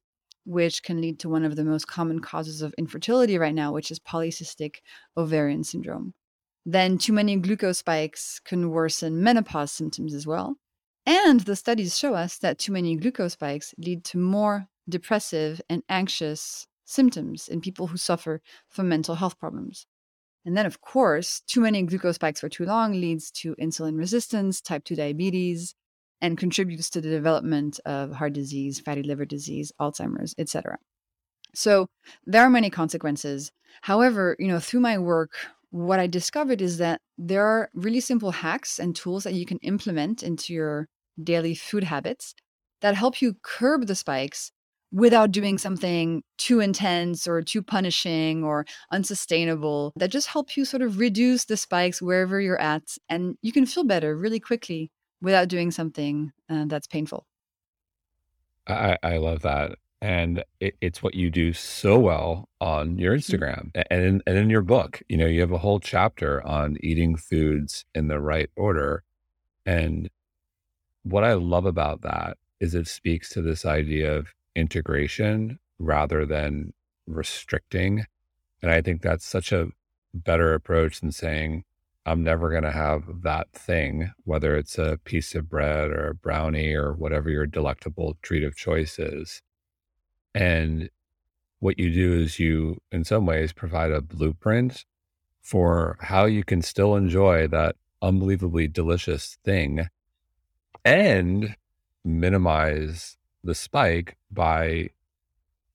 which 0.44 0.84
can 0.84 1.00
lead 1.00 1.18
to 1.20 1.30
one 1.30 1.46
of 1.46 1.56
the 1.56 1.64
most 1.64 1.88
common 1.88 2.20
causes 2.20 2.62
of 2.62 2.76
infertility 2.78 3.38
right 3.38 3.56
now, 3.56 3.72
which 3.72 3.92
is 3.92 4.00
polycystic 4.00 4.80
ovarian 5.16 5.64
syndrome. 5.64 6.14
Then, 6.66 6.98
too 6.98 7.14
many 7.14 7.38
glucose 7.38 7.78
spikes 7.78 8.42
can 8.44 8.72
worsen 8.72 9.24
menopause 9.24 9.72
symptoms 9.72 10.14
as 10.14 10.28
well. 10.28 10.58
And 11.06 11.42
the 11.42 11.56
studies 11.56 11.98
show 11.98 12.14
us 12.14 12.38
that 12.40 12.60
too 12.60 12.72
many 12.72 12.96
glucose 12.96 13.34
spikes 13.34 13.74
lead 13.78 14.04
to 14.06 14.18
more 14.18 14.68
depressive 14.88 15.62
and 15.70 15.84
anxious 15.90 16.68
symptoms 16.86 17.48
in 17.48 17.62
people 17.62 17.88
who 17.88 17.98
suffer 17.98 18.42
from 18.68 18.90
mental 18.90 19.16
health 19.16 19.40
problems. 19.40 19.86
And 20.46 20.58
then, 20.58 20.66
of 20.66 20.82
course, 20.82 21.42
too 21.48 21.62
many 21.62 21.84
glucose 21.84 22.16
spikes 22.16 22.40
for 22.40 22.50
too 22.50 22.66
long 22.66 22.94
leads 22.94 23.30
to 23.32 23.56
insulin 23.56 23.98
resistance, 23.98 24.62
type 24.62 24.84
2 24.84 24.96
diabetes, 24.96 25.76
and 26.22 26.38
contributes 26.38 26.90
to 26.92 27.02
the 27.02 27.10
development 27.10 27.80
of 27.86 28.14
heart 28.14 28.34
disease, 28.34 28.80
fatty 28.80 29.04
liver 29.04 29.26
disease, 29.26 29.72
Alzheimer's, 29.80 30.34
etc. 30.38 30.78
So 31.54 31.88
there 32.26 32.44
are 32.44 32.50
many 32.50 32.70
consequences. 32.70 33.52
However, 33.82 34.36
you 34.40 34.48
know, 34.48 34.60
through 34.60 34.82
my 34.82 34.98
work, 34.98 35.32
what 35.72 36.00
I 36.00 36.08
discovered 36.08 36.62
is 36.62 36.78
that 36.78 37.02
there 37.18 37.46
are 37.46 37.70
really 37.74 38.00
simple 38.00 38.32
hacks 38.32 38.80
and 38.80 38.96
tools 38.96 39.24
that 39.24 39.34
you 39.34 39.46
can 39.46 39.60
implement 39.60 40.24
into 40.24 40.54
your 40.54 40.88
daily 41.22 41.56
food 41.56 41.84
habits 41.84 42.34
that 42.82 42.96
help 42.96 43.22
you 43.22 43.36
curb 43.44 43.88
the 43.88 43.96
spikes 43.96 44.52
without 44.92 45.32
doing 45.32 45.58
something 45.58 46.24
too 46.38 46.60
intense 46.60 47.28
or 47.28 47.42
too 47.42 47.62
punishing 47.62 48.44
or 48.44 48.66
unsustainable 48.92 49.94
that 49.96 50.10
just 50.10 50.28
help 50.28 50.58
you 50.58 50.66
sort 50.66 50.82
of 50.82 50.98
reduce 50.98 51.46
the 51.46 51.58
spikes 51.58 52.02
wherever 52.02 52.42
you're 52.42 52.60
at 52.60 52.84
and 53.08 53.36
you 53.42 53.52
can 53.52 53.66
feel 53.66 53.84
better 53.84 54.18
really 54.18 54.40
quickly 54.40 54.92
without 55.22 55.48
doing 55.48 55.70
something 55.70 56.32
uh, 56.50 56.66
that's 56.66 56.88
painful. 56.88 57.28
I, 58.66 58.98
I 59.04 59.18
love 59.18 59.42
that 59.42 59.78
and 60.02 60.44
it, 60.60 60.76
it's 60.82 61.04
what 61.04 61.16
you 61.16 61.30
do 61.30 61.54
so 61.54 62.00
well 62.00 62.50
on 62.62 62.98
your 62.98 63.16
Mm. 63.16 63.20
Instagram 63.20 63.72
and 63.90 64.04
in, 64.04 64.24
and 64.28 64.38
in 64.38 64.50
your 64.50 64.62
book. 64.62 65.02
You 65.10 65.18
know, 65.18 65.26
you 65.26 65.42
have 65.42 65.52
a 65.52 65.58
whole 65.58 65.80
chapter 65.80 66.46
on 66.46 66.78
eating 66.82 67.16
foods 67.18 67.86
in 67.96 68.08
the 68.08 68.20
right 68.20 68.50
order, 68.56 69.04
and 69.66 70.10
what 71.04 71.24
I 71.24 71.34
love 71.34 71.66
about 71.66 72.02
that 72.02 72.38
is 72.60 72.76
it 72.76 72.88
speaks 72.88 73.30
to 73.30 73.42
this 73.42 73.66
idea 73.66 74.16
of 74.18 74.34
integration 74.56 75.60
rather 75.80 76.26
than 76.26 76.74
restricting. 77.08 78.06
And 78.62 78.72
I 78.72 78.82
think 78.82 79.02
that's 79.02 79.26
such 79.26 79.52
a 79.54 79.70
better 80.14 80.54
approach 80.54 81.00
than 81.02 81.12
saying, 81.12 81.64
I'm 82.06 82.24
never 82.24 82.50
going 82.50 82.64
to 82.64 82.72
have 82.72 83.04
that 83.24 83.52
thing, 83.54 84.12
whether 84.26 84.58
it's 84.58 84.78
a 84.78 85.00
piece 85.06 85.36
of 85.36 85.50
bread 85.50 85.92
or 85.92 86.10
a 86.10 86.16
brownie 86.16 86.74
or 86.74 86.94
whatever 86.94 87.30
your 87.30 87.46
delectable 87.46 88.18
treat 88.22 88.44
of 88.44 88.56
choice 88.56 89.00
is. 89.00 89.42
And 90.34 90.90
what 91.60 91.80
you 91.80 91.92
do 91.92 92.14
is 92.14 92.40
you, 92.40 92.82
in 92.92 93.04
some 93.04 93.26
ways, 93.26 93.54
provide 93.54 93.92
a 93.92 94.02
blueprint 94.02 94.86
for 95.42 95.98
how 96.02 96.26
you 96.26 96.44
can 96.44 96.62
still 96.62 96.96
enjoy 96.96 97.48
that 97.48 97.76
unbelievably 98.02 98.68
delicious 98.68 99.38
thing 99.44 99.88
and 100.86 101.56
minimize 102.06 103.18
the 103.44 103.56
spike 103.56 104.18
by 104.32 104.90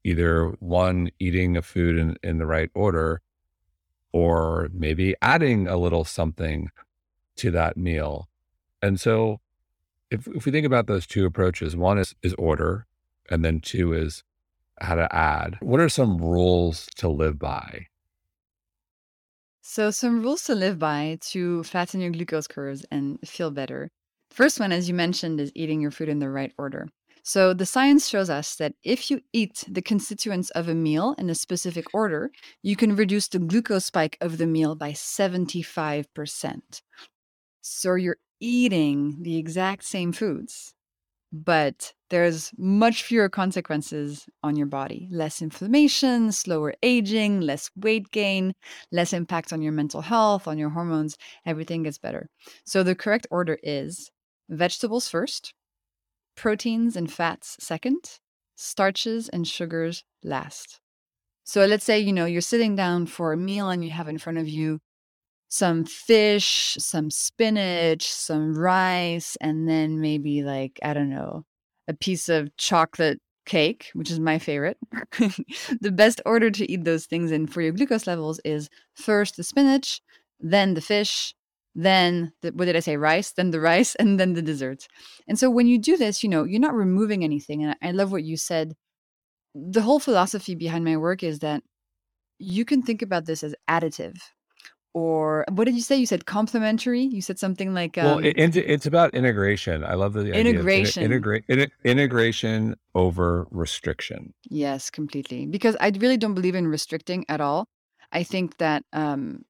either 0.04 0.48
one, 0.60 1.10
eating 1.18 1.56
a 1.56 1.62
food 1.62 1.96
in, 1.96 2.16
in 2.22 2.38
the 2.38 2.46
right 2.46 2.70
order, 2.74 3.20
or 4.12 4.68
maybe 4.72 5.14
adding 5.20 5.66
a 5.66 5.76
little 5.76 6.04
something 6.04 6.70
to 7.36 7.50
that 7.50 7.76
meal. 7.76 8.28
And 8.80 9.00
so 9.00 9.40
if, 10.10 10.26
if 10.28 10.44
we 10.46 10.52
think 10.52 10.66
about 10.66 10.86
those 10.86 11.06
two 11.06 11.26
approaches, 11.26 11.74
one 11.74 11.98
is, 11.98 12.14
is 12.22 12.34
order, 12.34 12.86
and 13.30 13.44
then 13.44 13.60
two 13.60 13.92
is 13.92 14.22
how 14.80 14.94
to 14.94 15.14
add. 15.14 15.56
What 15.60 15.80
are 15.80 15.88
some 15.88 16.18
rules 16.18 16.86
to 16.96 17.08
live 17.08 17.38
by? 17.38 17.86
So, 19.62 19.90
some 19.90 20.22
rules 20.22 20.44
to 20.44 20.54
live 20.54 20.78
by 20.78 21.18
to 21.32 21.62
flatten 21.64 22.00
your 22.00 22.10
glucose 22.10 22.46
curves 22.46 22.84
and 22.90 23.18
feel 23.26 23.50
better. 23.50 23.90
First 24.30 24.60
one, 24.60 24.72
as 24.72 24.88
you 24.88 24.94
mentioned, 24.94 25.40
is 25.40 25.52
eating 25.54 25.80
your 25.80 25.90
food 25.90 26.08
in 26.08 26.18
the 26.18 26.28
right 26.28 26.52
order. 26.58 26.88
So, 27.22 27.54
the 27.54 27.64
science 27.66 28.08
shows 28.08 28.28
us 28.28 28.56
that 28.56 28.74
if 28.82 29.10
you 29.10 29.22
eat 29.32 29.64
the 29.66 29.80
constituents 29.80 30.50
of 30.50 30.68
a 30.68 30.74
meal 30.74 31.14
in 31.18 31.30
a 31.30 31.34
specific 31.34 31.86
order, 31.94 32.30
you 32.62 32.76
can 32.76 32.94
reduce 32.94 33.28
the 33.28 33.38
glucose 33.38 33.86
spike 33.86 34.18
of 34.20 34.36
the 34.38 34.46
meal 34.46 34.74
by 34.74 34.92
75%. 34.92 36.82
So, 37.62 37.94
you're 37.94 38.18
eating 38.40 39.22
the 39.22 39.38
exact 39.38 39.84
same 39.84 40.12
foods, 40.12 40.73
but 41.34 41.92
there's 42.10 42.52
much 42.56 43.02
fewer 43.02 43.28
consequences 43.28 44.26
on 44.44 44.54
your 44.54 44.68
body 44.68 45.08
less 45.10 45.42
inflammation, 45.42 46.30
slower 46.30 46.74
aging, 46.82 47.40
less 47.40 47.70
weight 47.74 48.08
gain, 48.12 48.54
less 48.92 49.12
impact 49.12 49.52
on 49.52 49.60
your 49.60 49.72
mental 49.72 50.00
health, 50.00 50.46
on 50.46 50.58
your 50.58 50.70
hormones. 50.70 51.16
Everything 51.44 51.82
gets 51.82 51.98
better. 51.98 52.28
So, 52.64 52.84
the 52.84 52.94
correct 52.94 53.26
order 53.32 53.58
is 53.64 54.12
vegetables 54.48 55.08
first, 55.08 55.54
proteins 56.36 56.94
and 56.94 57.12
fats 57.12 57.56
second, 57.58 58.20
starches 58.54 59.28
and 59.28 59.46
sugars 59.46 60.04
last. 60.22 60.78
So, 61.42 61.66
let's 61.66 61.84
say, 61.84 61.98
you 61.98 62.12
know, 62.12 62.26
you're 62.26 62.42
sitting 62.42 62.76
down 62.76 63.06
for 63.06 63.32
a 63.32 63.36
meal 63.36 63.70
and 63.70 63.84
you 63.84 63.90
have 63.90 64.08
in 64.08 64.18
front 64.18 64.38
of 64.38 64.48
you 64.48 64.78
some 65.54 65.84
fish, 65.84 66.76
some 66.80 67.12
spinach, 67.12 68.10
some 68.10 68.58
rice, 68.58 69.36
and 69.40 69.68
then 69.68 70.00
maybe 70.00 70.42
like, 70.42 70.80
I 70.82 70.92
don't 70.92 71.10
know, 71.10 71.44
a 71.86 71.94
piece 71.94 72.28
of 72.28 72.54
chocolate 72.56 73.20
cake, 73.46 73.90
which 73.94 74.10
is 74.10 74.18
my 74.18 74.40
favorite. 74.40 74.78
the 75.80 75.92
best 75.92 76.20
order 76.26 76.50
to 76.50 76.68
eat 76.68 76.84
those 76.84 77.06
things 77.06 77.30
in 77.30 77.46
for 77.46 77.62
your 77.62 77.70
glucose 77.70 78.08
levels 78.08 78.40
is 78.44 78.68
first 78.96 79.36
the 79.36 79.44
spinach, 79.44 80.00
then 80.40 80.74
the 80.74 80.80
fish, 80.80 81.36
then 81.76 82.32
the, 82.42 82.50
what 82.50 82.64
did 82.64 82.74
I 82.74 82.80
say? 82.80 82.96
Rice, 82.96 83.30
then 83.30 83.52
the 83.52 83.60
rice, 83.60 83.94
and 84.00 84.18
then 84.18 84.32
the 84.32 84.42
dessert. 84.42 84.88
And 85.28 85.38
so 85.38 85.50
when 85.50 85.68
you 85.68 85.78
do 85.78 85.96
this, 85.96 86.24
you 86.24 86.28
know, 86.28 86.42
you're 86.42 86.58
not 86.58 86.74
removing 86.74 87.22
anything. 87.22 87.62
And 87.62 87.76
I 87.80 87.92
love 87.92 88.10
what 88.10 88.24
you 88.24 88.36
said. 88.36 88.74
The 89.54 89.82
whole 89.82 90.00
philosophy 90.00 90.56
behind 90.56 90.84
my 90.84 90.96
work 90.96 91.22
is 91.22 91.38
that 91.40 91.62
you 92.40 92.64
can 92.64 92.82
think 92.82 93.02
about 93.02 93.26
this 93.26 93.44
as 93.44 93.54
additive 93.70 94.16
or 94.94 95.44
what 95.50 95.64
did 95.64 95.74
you 95.74 95.82
say? 95.82 95.96
You 95.96 96.06
said 96.06 96.24
complementary. 96.24 97.02
You 97.02 97.20
said 97.20 97.38
something 97.38 97.74
like 97.74 97.96
Well, 97.96 98.18
um, 98.18 98.24
it, 98.24 98.56
it's 98.56 98.86
about 98.86 99.12
integration. 99.12 99.84
I 99.84 99.94
love 99.94 100.12
the 100.12 100.20
idea 100.20 100.40
of 100.40 100.46
integration. 100.46 101.02
integration 101.84 102.76
over 102.94 103.46
restriction. 103.50 104.32
Yes, 104.48 104.90
completely. 104.90 105.46
Because 105.46 105.76
I 105.80 105.90
really 105.98 106.16
don't 106.16 106.34
believe 106.34 106.54
in 106.54 106.68
restricting 106.68 107.24
at 107.28 107.40
all. 107.40 107.66
I 108.12 108.22
think 108.22 108.58
that 108.58 108.84
um, 108.92 109.44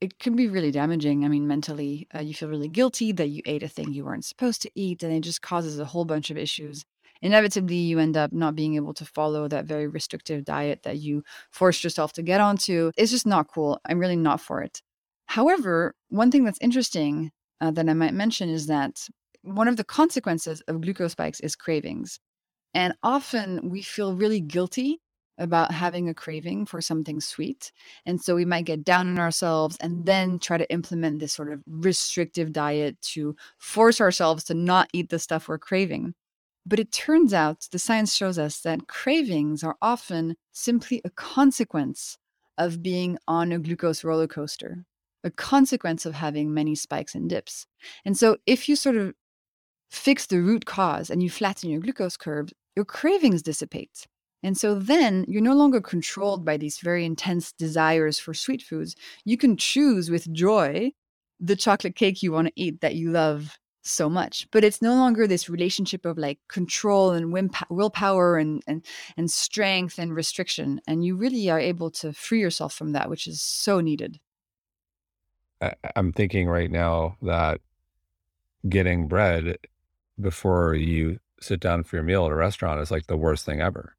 it 0.00 0.18
can 0.18 0.34
be 0.34 0.48
really 0.48 0.72
damaging. 0.72 1.24
I 1.24 1.28
mean, 1.28 1.46
mentally, 1.46 2.08
uh, 2.12 2.20
you 2.20 2.34
feel 2.34 2.48
really 2.48 2.68
guilty 2.68 3.12
that 3.12 3.28
you 3.28 3.42
ate 3.46 3.62
a 3.62 3.68
thing 3.68 3.92
you 3.92 4.04
weren't 4.04 4.24
supposed 4.24 4.60
to 4.62 4.70
eat, 4.74 5.04
and 5.04 5.12
it 5.12 5.20
just 5.20 5.40
causes 5.40 5.78
a 5.78 5.84
whole 5.84 6.04
bunch 6.04 6.30
of 6.30 6.36
issues. 6.36 6.84
Inevitably, 7.22 7.76
you 7.76 7.98
end 7.98 8.16
up 8.16 8.32
not 8.32 8.56
being 8.56 8.76
able 8.76 8.94
to 8.94 9.04
follow 9.04 9.46
that 9.48 9.66
very 9.66 9.86
restrictive 9.86 10.44
diet 10.44 10.82
that 10.84 10.98
you 10.98 11.22
forced 11.50 11.84
yourself 11.84 12.12
to 12.14 12.22
get 12.22 12.40
onto. 12.40 12.92
It's 12.96 13.10
just 13.10 13.26
not 13.26 13.48
cool. 13.48 13.80
I'm 13.84 13.98
really 13.98 14.16
not 14.16 14.40
for 14.40 14.62
it. 14.62 14.80
However, 15.26 15.94
one 16.08 16.30
thing 16.30 16.44
that's 16.44 16.58
interesting 16.60 17.30
uh, 17.60 17.70
that 17.72 17.88
I 17.88 17.94
might 17.94 18.14
mention 18.14 18.48
is 18.48 18.66
that 18.66 19.06
one 19.42 19.68
of 19.68 19.76
the 19.76 19.84
consequences 19.84 20.60
of 20.62 20.80
glucose 20.80 21.12
spikes 21.12 21.40
is 21.40 21.56
cravings. 21.56 22.18
And 22.74 22.94
often 23.02 23.68
we 23.70 23.82
feel 23.82 24.14
really 24.14 24.40
guilty 24.40 25.00
about 25.38 25.72
having 25.72 26.08
a 26.08 26.14
craving 26.14 26.66
for 26.66 26.80
something 26.80 27.20
sweet. 27.20 27.72
And 28.04 28.20
so 28.20 28.34
we 28.34 28.44
might 28.44 28.66
get 28.66 28.84
down 28.84 29.08
on 29.08 29.18
ourselves 29.18 29.76
and 29.80 30.04
then 30.04 30.38
try 30.38 30.58
to 30.58 30.70
implement 30.70 31.18
this 31.18 31.32
sort 31.32 31.50
of 31.52 31.62
restrictive 31.66 32.52
diet 32.52 33.00
to 33.14 33.34
force 33.58 34.00
ourselves 34.00 34.44
to 34.44 34.54
not 34.54 34.88
eat 34.92 35.08
the 35.08 35.18
stuff 35.18 35.48
we're 35.48 35.58
craving. 35.58 36.14
But 36.70 36.78
it 36.78 36.92
turns 36.92 37.34
out 37.34 37.66
the 37.72 37.80
science 37.80 38.14
shows 38.14 38.38
us 38.38 38.60
that 38.60 38.86
cravings 38.86 39.64
are 39.64 39.76
often 39.82 40.36
simply 40.52 41.02
a 41.04 41.10
consequence 41.10 42.16
of 42.56 42.80
being 42.80 43.18
on 43.26 43.50
a 43.50 43.58
glucose 43.58 44.04
roller 44.04 44.28
coaster, 44.28 44.84
a 45.24 45.32
consequence 45.32 46.06
of 46.06 46.14
having 46.14 46.54
many 46.54 46.76
spikes 46.76 47.16
and 47.16 47.28
dips. 47.28 47.66
And 48.04 48.16
so 48.16 48.36
if 48.46 48.68
you 48.68 48.76
sort 48.76 48.94
of 48.94 49.14
fix 49.90 50.26
the 50.26 50.40
root 50.40 50.64
cause 50.64 51.10
and 51.10 51.24
you 51.24 51.28
flatten 51.28 51.70
your 51.70 51.80
glucose 51.80 52.16
curve, 52.16 52.50
your 52.76 52.84
cravings 52.84 53.42
dissipate. 53.42 54.06
And 54.44 54.56
so 54.56 54.76
then 54.76 55.24
you're 55.26 55.42
no 55.42 55.56
longer 55.56 55.80
controlled 55.80 56.44
by 56.44 56.56
these 56.56 56.78
very 56.78 57.04
intense 57.04 57.52
desires 57.52 58.20
for 58.20 58.32
sweet 58.32 58.62
foods. 58.62 58.94
You 59.24 59.36
can 59.36 59.56
choose 59.56 60.08
with 60.08 60.32
joy 60.32 60.92
the 61.40 61.56
chocolate 61.56 61.96
cake 61.96 62.22
you 62.22 62.30
want 62.30 62.46
to 62.46 62.52
eat 62.54 62.80
that 62.80 62.94
you 62.94 63.10
love 63.10 63.58
so 63.82 64.08
much. 64.08 64.46
But 64.50 64.64
it's 64.64 64.82
no 64.82 64.94
longer 64.94 65.26
this 65.26 65.48
relationship 65.48 66.04
of 66.04 66.18
like 66.18 66.38
control 66.48 67.12
and 67.12 67.32
willpower 67.70 68.36
and, 68.36 68.62
and, 68.66 68.84
and 69.16 69.30
strength 69.30 69.98
and 69.98 70.14
restriction. 70.14 70.80
And 70.86 71.04
you 71.04 71.16
really 71.16 71.50
are 71.50 71.60
able 71.60 71.90
to 71.92 72.12
free 72.12 72.40
yourself 72.40 72.74
from 72.74 72.92
that, 72.92 73.08
which 73.08 73.26
is 73.26 73.40
so 73.40 73.80
needed. 73.80 74.20
I'm 75.94 76.12
thinking 76.12 76.48
right 76.48 76.70
now 76.70 77.16
that 77.22 77.60
getting 78.68 79.08
bread 79.08 79.58
before 80.18 80.74
you 80.74 81.18
sit 81.40 81.60
down 81.60 81.84
for 81.84 81.96
your 81.96 82.02
meal 82.02 82.26
at 82.26 82.32
a 82.32 82.34
restaurant 82.34 82.80
is 82.80 82.90
like 82.90 83.06
the 83.06 83.16
worst 83.16 83.44
thing 83.44 83.60
ever. 83.60 83.96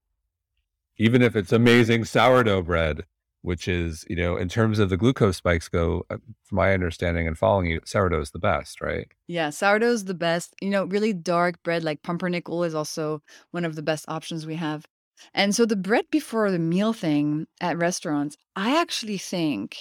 Even 0.98 1.22
if 1.22 1.36
it's 1.36 1.52
amazing 1.52 2.06
sourdough 2.06 2.62
bread, 2.62 3.06
which 3.42 3.68
is, 3.68 4.06
you 4.10 4.16
know, 4.16 4.38
in 4.38 4.50
terms 4.50 4.80
of 4.80 4.90
the 4.90 4.98
glucose 4.98 5.38
spikes 5.38 5.68
go, 5.68 6.06
uh, 6.10 6.18
from 6.44 6.56
my 6.56 6.74
understanding 6.74 7.28
and 7.28 7.38
following 7.38 7.68
you, 7.68 7.80
sourdough 7.86 8.22
is 8.22 8.32
the 8.32 8.40
best, 8.40 8.82
right? 8.82 9.08
Yeah, 9.28 9.50
sourdough 9.50 9.92
is 9.92 10.06
the 10.06 10.14
best. 10.14 10.54
You 10.62 10.70
know, 10.70 10.86
really 10.86 11.14
dark 11.14 11.62
bread 11.64 11.84
like 11.84 12.04
pumpernickel 12.04 12.64
is 12.64 12.76
also 12.76 13.22
one 13.52 13.66
of 13.66 13.76
the 13.76 13.82
best 13.82 14.06
options 14.08 14.46
we 14.46 14.56
have. 14.56 14.86
And 15.34 15.56
so 15.56 15.66
the 15.66 15.76
bread 15.76 16.06
before 16.12 16.52
the 16.52 16.60
meal 16.60 16.94
thing 16.94 17.48
at 17.60 17.78
restaurants, 17.78 18.38
I 18.56 18.80
actually 18.80 19.18
think 19.18 19.78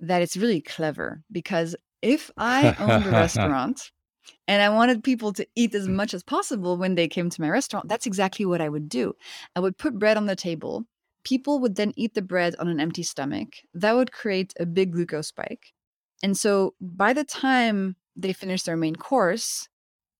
that 0.00 0.22
it's 0.22 0.36
really 0.36 0.60
clever 0.60 1.22
because 1.30 1.74
if 2.02 2.30
I 2.36 2.74
owned 2.78 3.06
a 3.06 3.10
restaurant 3.22 3.90
and 4.48 4.62
I 4.62 4.68
wanted 4.68 5.04
people 5.04 5.32
to 5.34 5.46
eat 5.56 5.74
as 5.74 5.88
much 5.88 6.14
as 6.14 6.22
possible 6.22 6.76
when 6.76 6.94
they 6.94 7.08
came 7.08 7.30
to 7.30 7.40
my 7.40 7.48
restaurant, 7.50 7.88
that's 7.88 8.06
exactly 8.06 8.44
what 8.44 8.60
I 8.60 8.68
would 8.68 8.88
do. 8.88 9.14
I 9.54 9.60
would 9.60 9.78
put 9.78 9.98
bread 9.98 10.16
on 10.16 10.26
the 10.26 10.36
table. 10.36 10.84
People 11.26 11.58
would 11.58 11.74
then 11.74 11.92
eat 11.96 12.14
the 12.14 12.22
bread 12.22 12.54
on 12.60 12.68
an 12.68 12.78
empty 12.78 13.02
stomach. 13.02 13.56
That 13.74 13.96
would 13.96 14.12
create 14.12 14.54
a 14.60 14.64
big 14.64 14.92
glucose 14.92 15.26
spike. 15.26 15.72
And 16.22 16.38
so 16.38 16.74
by 16.80 17.12
the 17.12 17.24
time 17.24 17.96
they 18.14 18.32
finish 18.32 18.62
their 18.62 18.76
main 18.76 18.94
course, 18.94 19.68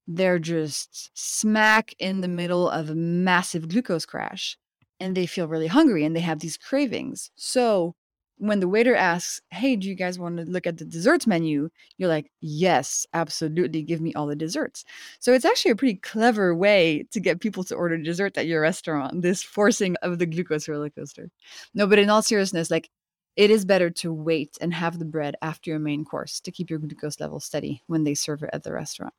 they're 0.09 0.41
just 0.41 1.11
smack 1.15 1.95
in 2.01 2.23
the 2.23 2.29
middle 2.29 2.69
of 2.69 2.91
a 2.91 2.97
massive 2.97 3.69
glucose 3.69 4.05
crash 4.05 4.59
and 4.99 5.17
they 5.17 5.27
feel 5.27 5.47
really 5.47 5.69
hungry 5.69 6.05
and 6.05 6.17
they 6.17 6.21
have 6.21 6.41
these 6.41 6.57
cravings. 6.57 7.31
So 7.37 7.95
when 8.39 8.61
the 8.61 8.69
waiter 8.69 8.95
asks, 8.95 9.41
Hey, 9.51 9.77
do 9.77 9.89
you 9.89 9.95
guys 9.95 10.19
want 10.19 10.37
to 10.39 10.45
look 10.45 10.67
at 10.67 10.77
the 10.79 10.85
desserts 10.85 11.27
menu? 11.27 11.69
You're 11.99 12.09
like, 12.09 12.31
Yes, 12.41 13.07
absolutely. 13.15 13.83
Give 13.83 14.01
me 14.01 14.13
all 14.15 14.27
the 14.27 14.37
desserts. 14.37 14.85
So 15.21 15.33
it's 15.33 15.45
actually 15.45 15.71
a 15.73 15.77
pretty 15.77 15.97
clever 15.97 16.55
way 16.55 17.07
to 17.13 17.21
get 17.21 17.41
people 17.41 17.65
to 17.65 17.75
order 17.75 17.97
dessert 17.99 18.37
at 18.39 18.47
your 18.47 18.61
restaurant, 18.61 19.23
this 19.23 19.43
forcing 19.43 19.97
of 20.03 20.19
the 20.19 20.27
glucose 20.27 20.69
roller 20.69 20.91
coaster. 20.91 21.31
No, 21.75 21.87
but 21.87 21.99
in 21.99 22.11
all 22.11 22.23
seriousness, 22.23 22.71
like 22.71 22.91
it 23.37 23.51
is 23.51 23.65
better 23.65 23.91
to 23.91 24.13
wait 24.13 24.57
and 24.61 24.73
have 24.73 24.99
the 24.99 25.05
bread 25.05 25.37
after 25.43 25.71
your 25.71 25.79
main 25.79 26.05
course 26.05 26.41
to 26.41 26.51
keep 26.51 26.71
your 26.71 26.79
glucose 26.79 27.21
level 27.21 27.39
steady 27.41 27.83
when 27.87 28.05
they 28.05 28.15
serve 28.15 28.43
it 28.43 28.51
at 28.53 28.63
the 28.63 28.73
restaurant. 28.73 29.15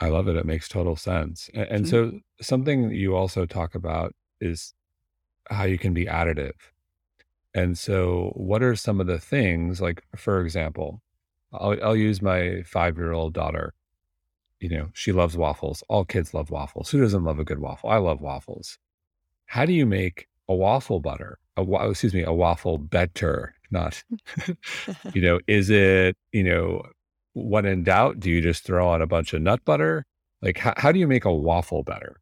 I 0.00 0.08
love 0.08 0.28
it. 0.28 0.36
It 0.36 0.44
makes 0.44 0.68
total 0.68 0.96
sense. 0.96 1.48
And, 1.54 1.84
Mhm. 1.86 1.88
so 1.88 2.20
something 2.40 2.90
you 2.90 3.14
also 3.16 3.46
talk 3.46 3.74
about 3.74 4.14
is 4.40 4.74
how 5.48 5.64
you 5.64 5.78
can 5.78 5.94
be 5.94 6.04
additive. 6.06 6.52
And 7.56 7.78
so 7.78 8.32
what 8.36 8.62
are 8.62 8.76
some 8.76 9.00
of 9.00 9.06
the 9.08 9.18
things 9.18 9.80
like 9.80 10.02
for 10.14 10.42
example, 10.42 11.00
I'll 11.52 11.76
I'll 11.82 11.96
use 11.96 12.22
my 12.22 12.62
5-year-old 12.74 13.32
daughter. 13.34 13.74
You 14.60 14.68
know, 14.70 14.88
she 14.92 15.12
loves 15.12 15.36
waffles. 15.38 15.82
All 15.88 16.04
kids 16.04 16.34
love 16.34 16.50
waffles. 16.50 16.90
Who 16.90 17.00
doesn't 17.00 17.24
love 17.24 17.38
a 17.38 17.44
good 17.44 17.60
waffle? 17.60 17.90
I 17.90 17.96
love 17.98 18.20
waffles. 18.20 18.78
How 19.46 19.64
do 19.66 19.72
you 19.72 19.86
make 19.86 20.28
a 20.48 20.54
waffle 20.54 21.00
butter? 21.00 21.38
A 21.56 21.64
wa 21.64 21.84
oh, 21.84 21.90
excuse 21.90 22.14
me, 22.14 22.24
a 22.24 22.32
waffle 22.32 22.78
better, 22.78 23.54
not 23.70 24.04
you 25.14 25.22
know, 25.22 25.40
is 25.46 25.70
it, 25.70 26.16
you 26.32 26.44
know, 26.44 26.82
when 27.34 27.64
in 27.66 27.84
doubt, 27.84 28.20
do 28.20 28.30
you 28.30 28.42
just 28.42 28.64
throw 28.64 28.88
on 28.88 29.02
a 29.02 29.06
bunch 29.06 29.32
of 29.32 29.40
nut 29.42 29.64
butter? 29.64 30.04
Like, 30.42 30.58
how 30.58 30.74
how 30.76 30.92
do 30.92 30.98
you 30.98 31.08
make 31.08 31.24
a 31.24 31.34
waffle 31.34 31.82
better? 31.82 32.20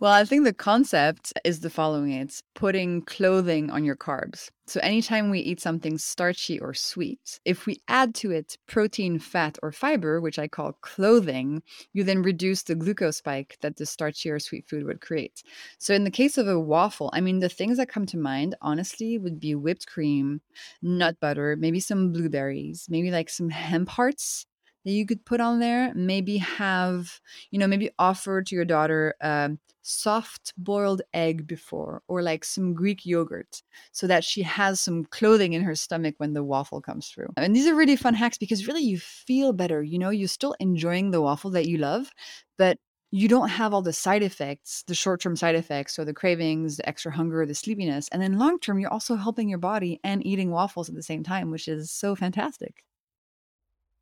Well, 0.00 0.12
I 0.12 0.24
think 0.24 0.44
the 0.44 0.52
concept 0.52 1.32
is 1.44 1.60
the 1.60 1.70
following 1.70 2.12
it's 2.12 2.42
putting 2.54 3.02
clothing 3.02 3.70
on 3.70 3.84
your 3.84 3.96
carbs. 3.96 4.50
So, 4.66 4.80
anytime 4.80 5.30
we 5.30 5.40
eat 5.40 5.60
something 5.60 5.98
starchy 5.98 6.58
or 6.58 6.74
sweet, 6.74 7.40
if 7.44 7.66
we 7.66 7.80
add 7.88 8.14
to 8.16 8.30
it 8.30 8.56
protein, 8.66 9.18
fat, 9.18 9.58
or 9.62 9.72
fiber, 9.72 10.20
which 10.20 10.38
I 10.38 10.48
call 10.48 10.72
clothing, 10.80 11.62
you 11.92 12.04
then 12.04 12.22
reduce 12.22 12.62
the 12.62 12.74
glucose 12.74 13.18
spike 13.18 13.56
that 13.60 13.76
the 13.76 13.86
starchy 13.86 14.30
or 14.30 14.38
sweet 14.38 14.66
food 14.68 14.84
would 14.84 15.00
create. 15.00 15.42
So, 15.78 15.94
in 15.94 16.04
the 16.04 16.10
case 16.10 16.38
of 16.38 16.48
a 16.48 16.58
waffle, 16.60 17.10
I 17.12 17.20
mean, 17.20 17.38
the 17.40 17.48
things 17.48 17.76
that 17.78 17.88
come 17.88 18.06
to 18.06 18.18
mind, 18.18 18.54
honestly, 18.60 19.18
would 19.18 19.38
be 19.40 19.54
whipped 19.54 19.86
cream, 19.86 20.40
nut 20.82 21.16
butter, 21.20 21.56
maybe 21.56 21.80
some 21.80 22.12
blueberries, 22.12 22.86
maybe 22.88 23.10
like 23.10 23.28
some 23.30 23.50
hemp 23.50 23.88
hearts 23.90 24.46
that 24.84 24.92
you 24.92 25.06
could 25.06 25.24
put 25.24 25.40
on 25.40 25.60
there. 25.60 25.92
Maybe 25.94 26.38
have 26.38 27.20
you 27.50 27.58
know, 27.58 27.66
maybe 27.66 27.90
offer 27.98 28.42
to 28.42 28.54
your 28.54 28.64
daughter 28.64 29.14
a 29.20 29.50
soft 29.82 30.52
boiled 30.58 31.02
egg 31.14 31.46
before, 31.46 32.02
or 32.08 32.22
like 32.22 32.44
some 32.44 32.74
Greek 32.74 33.06
yogurt, 33.06 33.62
so 33.92 34.06
that 34.06 34.24
she 34.24 34.42
has 34.42 34.80
some 34.80 35.04
clothing 35.06 35.52
in 35.54 35.62
her 35.62 35.74
stomach 35.74 36.14
when 36.18 36.34
the 36.34 36.44
waffle 36.44 36.80
comes 36.80 37.08
through. 37.08 37.28
And 37.36 37.54
these 37.56 37.66
are 37.66 37.74
really 37.74 37.96
fun 37.96 38.14
hacks 38.14 38.38
because 38.38 38.66
really 38.66 38.82
you 38.82 38.98
feel 38.98 39.52
better. 39.52 39.82
You 39.82 39.98
know, 39.98 40.10
you're 40.10 40.28
still 40.28 40.54
enjoying 40.60 41.10
the 41.10 41.22
waffle 41.22 41.50
that 41.52 41.68
you 41.68 41.78
love, 41.78 42.10
but 42.58 42.78
you 43.10 43.28
don't 43.28 43.48
have 43.48 43.72
all 43.72 43.80
the 43.80 43.92
side 43.92 44.22
effects, 44.22 44.82
the 44.86 44.94
short 44.94 45.20
term 45.22 45.34
side 45.36 45.54
effects, 45.54 45.98
or 45.98 46.04
the 46.04 46.12
cravings, 46.12 46.76
the 46.76 46.86
extra 46.88 47.10
hunger, 47.10 47.46
the 47.46 47.54
sleepiness. 47.54 48.08
And 48.12 48.20
then 48.20 48.38
long 48.38 48.58
term, 48.60 48.78
you're 48.78 48.92
also 48.92 49.16
helping 49.16 49.48
your 49.48 49.58
body 49.58 49.98
and 50.04 50.24
eating 50.26 50.50
waffles 50.50 50.88
at 50.90 50.94
the 50.94 51.02
same 51.02 51.22
time, 51.22 51.50
which 51.50 51.68
is 51.68 51.90
so 51.90 52.14
fantastic. 52.14 52.84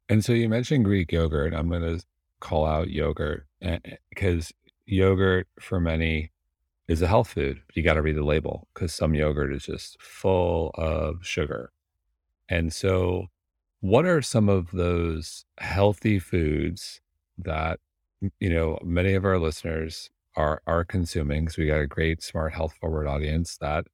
And 0.08 0.24
so 0.24 0.32
you 0.32 0.48
mentioned 0.48 0.84
Greek 0.84 1.12
yogurt. 1.12 1.54
I'm 1.54 1.68
gonna 1.68 1.98
call 2.40 2.66
out 2.66 2.90
yogurt 2.90 3.46
eh, 3.62 3.78
eh, 3.84 3.96
because 4.10 4.52
yogurt 4.86 5.48
for 5.60 5.80
many 5.80 6.30
is 6.88 7.02
a 7.02 7.08
health 7.08 7.28
food. 7.28 7.60
You 7.74 7.82
gotta 7.82 8.02
read 8.02 8.16
the 8.16 8.24
label 8.24 8.68
because 8.74 8.94
some 8.94 9.14
yogurt 9.14 9.52
is 9.52 9.64
just 9.64 10.00
full 10.00 10.70
of 10.74 11.26
sugar. 11.26 11.72
And 12.48 12.72
so 12.72 13.26
what 13.80 14.06
are 14.06 14.22
some 14.22 14.48
of 14.48 14.70
those 14.72 15.44
healthy 15.58 16.18
foods 16.18 17.00
that, 17.38 17.80
you 18.40 18.50
know, 18.50 18.78
many 18.84 19.14
of 19.14 19.24
our 19.24 19.38
listeners 19.38 20.10
are 20.36 20.62
are 20.66 20.84
consuming? 20.84 21.44
Because 21.44 21.58
we 21.58 21.66
got 21.66 21.80
a 21.80 21.86
great, 21.86 22.22
smart, 22.22 22.54
health 22.54 22.74
forward 22.80 23.06
audience 23.08 23.56
that 23.58 23.86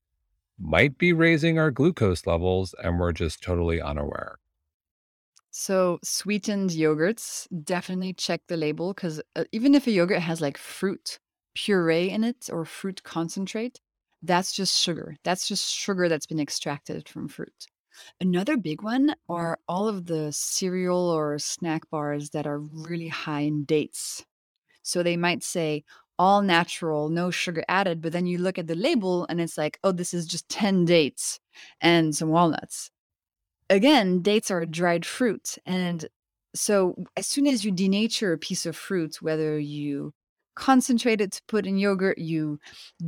might 0.59 0.99
be 0.99 1.13
raising 1.13 1.59
our 1.59 1.71
glucose 1.71 2.27
levels, 2.27 2.75
and 2.83 3.01
we're 3.01 3.13
just 3.13 3.43
totally 3.43 3.81
unaware. 3.81 4.39
So, 5.55 5.99
sweetened 6.03 6.71
yogurts, 6.71 7.47
definitely 7.65 8.15
check 8.15 8.41
the 8.49 8.57
label 8.57 8.95
because 8.95 9.21
uh, 9.37 9.45
even 9.53 9.75
if 9.75 9.87
a 9.87 9.91
yogurt 9.91 10.21
has 10.21 10.41
like 10.41 10.57
fruit 10.57 11.19
puree 11.55 12.09
in 12.09 12.25
it 12.25 12.49
or 12.51 12.65
fruit 12.65 13.03
concentrate, 13.03 13.79
that's 14.23 14.55
just 14.55 14.75
sugar. 14.75 15.15
That's 15.25 15.47
just 15.47 15.71
sugar 15.71 16.09
that's 16.09 16.25
been 16.25 16.41
extracted 16.41 17.07
from 17.07 17.29
fruit. 17.29 17.67
Another 18.19 18.57
big 18.57 18.83
one 18.83 19.15
are 19.29 19.59
all 19.69 19.89
of 19.89 20.07
the 20.07 20.33
cereal 20.33 21.11
or 21.11 21.39
snack 21.39 21.83
bars 21.91 22.31
that 22.31 22.47
are 22.47 22.61
really 22.61 23.09
high 23.09 23.41
in 23.41 23.65
dates. 23.65 24.25
So 24.83 25.03
they 25.03 25.19
might 25.19 25.43
say 25.45 25.85
all 26.19 26.41
natural, 26.41 27.11
no 27.11 27.31
sugar 27.31 27.63
added, 27.69 28.01
but 28.01 28.13
then 28.13 28.27
you 28.27 28.39
look 28.39 28.59
at 28.59 28.69
the 28.69 28.75
label 28.75 29.27
and 29.29 29.39
it's 29.39 29.59
like, 29.59 29.79
oh, 29.85 29.93
this 29.93 30.15
is 30.15 30.27
just 30.27 30.49
10 30.49 30.87
dates 30.87 31.41
and 31.83 32.17
some 32.17 32.31
walnuts 32.31 32.91
again, 33.73 34.21
dates 34.21 34.51
are 34.51 34.65
dried 34.67 35.05
fruit. 35.07 35.57
And 35.67 36.07
so 36.55 36.95
as 37.17 37.27
soon 37.27 37.47
as 37.47 37.65
you 37.65 37.73
denature 37.73 38.35
a 38.35 38.39
piece 38.39 38.67
of 38.67 38.77
fruit, 38.77 39.23
whether 39.23 39.59
you 39.59 40.13
concentrate 40.55 41.23
it 41.23 41.33
to 41.33 41.43
put 41.49 41.67
in 41.67 41.79
yogurt, 41.79 42.19
you 42.19 42.61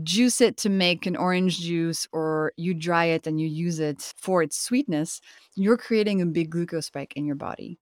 juice 0.03 0.40
it 0.40 0.57
to 0.57 0.70
make 0.70 1.05
an 1.05 1.16
orange 1.16 1.61
juice, 1.61 2.09
or 2.12 2.53
you 2.57 2.72
dry 2.72 3.05
it 3.05 3.27
and 3.27 3.38
you 3.38 3.46
use 3.46 3.79
it 3.79 4.14
for 4.16 4.42
its 4.42 4.59
sweetness, 4.59 5.20
you're 5.55 5.77
creating 5.77 6.22
a 6.22 6.27
big 6.27 6.50
glucose 6.50 6.87
spike 6.87 7.12
in 7.16 7.27
your 7.27 7.37
body. 7.37 7.79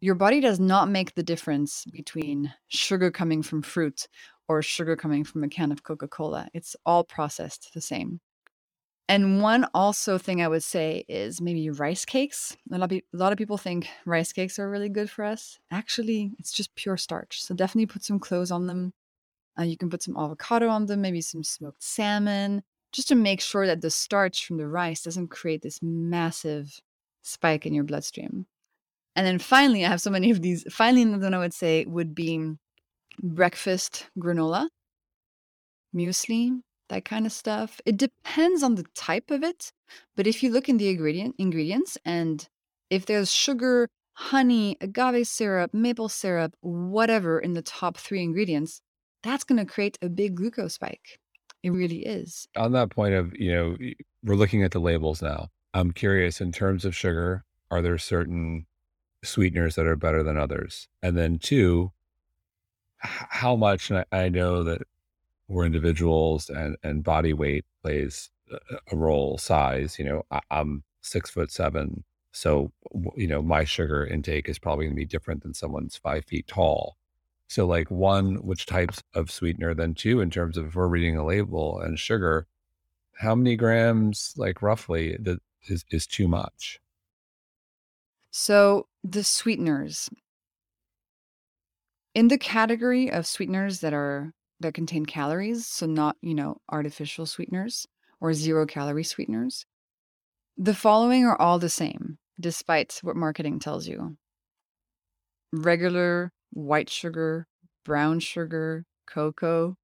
Your 0.00 0.14
body 0.14 0.40
does 0.40 0.60
not 0.60 0.88
make 0.88 1.14
the 1.14 1.24
difference 1.24 1.84
between 1.92 2.54
sugar 2.68 3.10
coming 3.10 3.42
from 3.42 3.62
fruit 3.62 4.06
or 4.48 4.62
sugar 4.62 4.94
coming 4.96 5.24
from 5.24 5.42
a 5.42 5.48
can 5.48 5.72
of 5.72 5.82
Coca 5.82 6.08
Cola. 6.08 6.48
It's 6.54 6.76
all 6.86 7.02
processed 7.02 7.70
the 7.74 7.80
same. 7.80 8.20
And 9.10 9.42
one 9.42 9.66
also 9.74 10.18
thing 10.18 10.40
I 10.40 10.46
would 10.46 10.62
say 10.62 11.04
is 11.08 11.40
maybe 11.40 11.68
rice 11.68 12.04
cakes. 12.04 12.56
A 12.70 12.78
lot 12.78 12.92
of, 12.92 12.98
a 12.98 13.16
lot 13.16 13.32
of 13.32 13.38
people 13.38 13.58
think 13.58 13.88
rice 14.06 14.32
cakes 14.32 14.56
are 14.60 14.70
really 14.70 14.88
good 14.88 15.10
for 15.10 15.24
us. 15.24 15.58
Actually, 15.72 16.30
it's 16.38 16.52
just 16.52 16.72
pure 16.76 16.96
starch. 16.96 17.42
So 17.42 17.52
definitely 17.52 17.86
put 17.86 18.04
some 18.04 18.20
cloves 18.20 18.52
on 18.52 18.68
them. 18.68 18.92
Uh, 19.58 19.64
you 19.64 19.76
can 19.76 19.90
put 19.90 20.04
some 20.04 20.16
avocado 20.16 20.68
on 20.68 20.86
them, 20.86 21.00
maybe 21.00 21.20
some 21.20 21.42
smoked 21.42 21.82
salmon, 21.82 22.62
just 22.92 23.08
to 23.08 23.16
make 23.16 23.40
sure 23.40 23.66
that 23.66 23.80
the 23.80 23.90
starch 23.90 24.46
from 24.46 24.58
the 24.58 24.68
rice 24.68 25.02
doesn't 25.02 25.26
create 25.26 25.62
this 25.62 25.80
massive 25.82 26.80
spike 27.22 27.66
in 27.66 27.74
your 27.74 27.82
bloodstream. 27.82 28.46
And 29.16 29.26
then 29.26 29.40
finally, 29.40 29.84
I 29.84 29.88
have 29.88 30.00
so 30.00 30.10
many 30.12 30.30
of 30.30 30.40
these. 30.40 30.64
Finally, 30.72 31.02
another 31.02 31.26
one 31.26 31.34
I 31.34 31.38
would 31.38 31.52
say 31.52 31.84
would 31.84 32.14
be 32.14 32.52
breakfast 33.20 34.06
granola 34.16 34.68
muesli, 35.92 36.62
that 36.90 37.04
kind 37.04 37.26
of 37.26 37.32
stuff. 37.32 37.80
It 37.84 37.96
depends 37.96 38.62
on 38.62 38.76
the 38.76 38.84
type 38.94 39.30
of 39.30 39.42
it, 39.42 39.72
but 40.14 40.26
if 40.26 40.42
you 40.42 40.52
look 40.52 40.68
in 40.68 40.76
the 40.76 40.90
ingredient 40.90 41.34
ingredients 41.38 41.98
and 42.04 42.46
if 42.90 43.06
there's 43.06 43.32
sugar, 43.32 43.88
honey, 44.12 44.76
agave 44.80 45.26
syrup, 45.26 45.72
maple 45.72 46.08
syrup, 46.08 46.54
whatever 46.60 47.40
in 47.40 47.54
the 47.54 47.62
top 47.62 47.96
3 47.96 48.22
ingredients, 48.22 48.82
that's 49.22 49.44
going 49.44 49.58
to 49.58 49.64
create 49.64 49.98
a 50.02 50.08
big 50.08 50.34
glucose 50.34 50.74
spike. 50.74 51.18
It 51.62 51.70
really 51.70 52.06
is. 52.06 52.48
On 52.56 52.72
that 52.72 52.90
point 52.90 53.14
of, 53.14 53.34
you 53.36 53.52
know, 53.52 53.76
we're 54.24 54.34
looking 54.34 54.62
at 54.62 54.72
the 54.72 54.78
labels 54.80 55.22
now. 55.22 55.48
I'm 55.74 55.92
curious 55.92 56.40
in 56.40 56.52
terms 56.52 56.84
of 56.84 56.96
sugar, 56.96 57.44
are 57.70 57.82
there 57.82 57.98
certain 57.98 58.66
sweeteners 59.22 59.74
that 59.76 59.86
are 59.86 59.96
better 59.96 60.22
than 60.22 60.36
others? 60.36 60.88
And 61.02 61.16
then 61.16 61.38
2, 61.38 61.92
how 62.98 63.56
much 63.56 63.90
and 63.90 64.04
I 64.12 64.24
I 64.24 64.28
know 64.28 64.62
that 64.64 64.82
we're 65.50 65.66
individuals 65.66 66.48
and 66.50 66.76
and 66.82 67.04
body 67.04 67.32
weight 67.32 67.64
plays 67.82 68.30
a 68.92 68.96
role, 68.96 69.38
size, 69.38 69.98
you 69.98 70.04
know, 70.04 70.22
I 70.30 70.40
I'm 70.50 70.84
6 71.02 71.30
foot 71.30 71.50
7, 71.52 72.04
so, 72.32 72.72
you 73.16 73.26
know, 73.26 73.42
my 73.42 73.64
sugar 73.64 74.06
intake 74.06 74.48
is 74.48 74.58
probably 74.58 74.86
gonna 74.86 74.96
be 74.96 75.04
different 75.04 75.42
than 75.42 75.54
someone's 75.54 75.96
5 75.96 76.24
feet 76.26 76.46
tall. 76.46 76.96
So, 77.48 77.66
like, 77.66 77.90
1, 77.90 78.36
which 78.46 78.66
types 78.66 79.02
of 79.14 79.30
sweetener? 79.30 79.74
Then 79.74 79.94
2, 79.94 80.20
in 80.20 80.30
terms 80.30 80.56
of 80.56 80.66
if 80.68 80.74
we're 80.76 80.88
reading 80.88 81.16
a 81.16 81.24
label 81.26 81.80
and 81.80 81.98
sugar, 81.98 82.46
how 83.16 83.34
many 83.34 83.56
grams, 83.56 84.34
like, 84.36 84.62
roughly 84.62 85.16
that 85.20 85.40
is 85.68 85.84
is 85.90 86.06
too 86.06 86.28
much? 86.28 86.80
So, 88.32 88.86
the 89.04 89.24
sweeteners. 89.24 90.08
In 92.14 92.28
the 92.28 92.38
category 92.38 93.10
of 93.10 93.26
sweeteners 93.26 93.80
that 93.80 93.92
are 93.94 94.32
that 94.60 94.74
contain 94.74 95.06
calories, 95.06 95.66
so 95.66 95.86
not, 95.86 96.16
you 96.20 96.34
know, 96.34 96.58
artificial 96.70 97.26
sweeteners 97.26 97.86
or 98.20 98.32
zero 98.32 98.66
calorie 98.66 99.04
sweeteners, 99.04 99.66
the 100.56 100.74
following 100.74 101.24
are 101.24 101.40
all 101.40 101.58
the 101.58 101.70
same, 101.70 102.18
despite 102.38 103.00
what 103.02 103.16
marketing 103.16 103.58
tells 103.58 103.88
you. 103.88 104.16
Regular 105.52 106.32
white 106.52 106.90
sugar, 106.90 107.46
brown 107.84 108.20
sugar, 108.20 108.84
cocoa, 109.06 109.76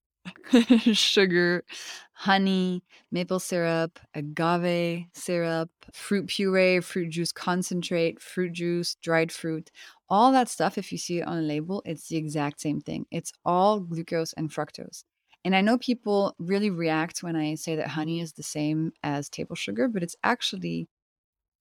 sugar, 0.92 1.64
honey, 2.12 2.82
maple 3.10 3.38
syrup, 3.38 3.98
agave 4.14 5.06
syrup, 5.14 5.70
fruit 5.92 6.26
puree, 6.26 6.80
fruit 6.80 7.10
juice 7.10 7.32
concentrate, 7.32 8.20
fruit 8.20 8.52
juice, 8.52 8.96
dried 9.02 9.32
fruit, 9.32 9.70
all 10.08 10.32
that 10.32 10.48
stuff, 10.48 10.78
if 10.78 10.92
you 10.92 10.98
see 10.98 11.18
it 11.18 11.26
on 11.26 11.38
a 11.38 11.42
label, 11.42 11.82
it's 11.84 12.08
the 12.08 12.16
exact 12.16 12.60
same 12.60 12.80
thing. 12.80 13.06
It's 13.10 13.32
all 13.44 13.80
glucose 13.80 14.32
and 14.34 14.50
fructose. 14.50 15.04
And 15.44 15.54
I 15.54 15.60
know 15.60 15.78
people 15.78 16.34
really 16.38 16.70
react 16.70 17.22
when 17.22 17.36
I 17.36 17.54
say 17.54 17.76
that 17.76 17.88
honey 17.88 18.20
is 18.20 18.32
the 18.32 18.42
same 18.42 18.92
as 19.02 19.28
table 19.28 19.54
sugar, 19.54 19.88
but 19.88 20.02
it's 20.02 20.16
actually, 20.24 20.88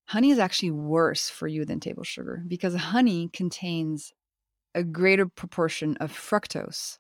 honey 0.06 0.32
is 0.32 0.40
actually 0.40 0.72
worse 0.72 1.30
for 1.30 1.48
you 1.48 1.66
than 1.66 1.80
table 1.80 2.04
sugar 2.04 2.44
because 2.48 2.76
honey 2.76 3.30
contains 3.34 4.12
a 4.74 4.84
greater 4.84 5.28
proportion 5.28 5.98
of 5.98 6.12
fructose. 6.12 6.98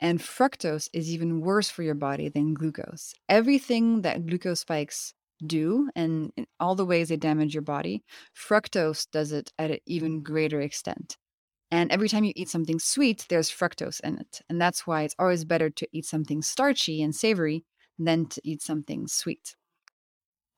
And 0.00 0.20
fructose 0.20 0.88
is 0.92 1.10
even 1.12 1.40
worse 1.40 1.70
for 1.70 1.82
your 1.82 1.96
body 1.96 2.28
than 2.28 2.54
glucose. 2.54 3.14
Everything 3.28 4.02
that 4.02 4.26
glucose 4.26 4.60
spikes 4.60 5.12
do 5.46 5.88
and 5.94 6.32
in 6.36 6.46
all 6.58 6.74
the 6.74 6.86
ways 6.86 7.08
they 7.08 7.16
damage 7.16 7.54
your 7.54 7.62
body, 7.62 8.02
fructose 8.36 9.06
does 9.10 9.32
it 9.32 9.52
at 9.58 9.70
an 9.70 9.78
even 9.86 10.22
greater 10.22 10.60
extent. 10.60 11.16
And 11.70 11.92
every 11.92 12.08
time 12.08 12.24
you 12.24 12.32
eat 12.34 12.48
something 12.48 12.78
sweet, 12.78 13.26
there's 13.28 13.50
fructose 13.50 14.00
in 14.00 14.18
it. 14.18 14.40
And 14.48 14.60
that's 14.60 14.86
why 14.86 15.02
it's 15.02 15.14
always 15.18 15.44
better 15.44 15.68
to 15.70 15.88
eat 15.92 16.06
something 16.06 16.42
starchy 16.42 17.02
and 17.02 17.14
savory 17.14 17.64
than 17.98 18.26
to 18.26 18.40
eat 18.42 18.62
something 18.62 19.06
sweet. 19.06 19.54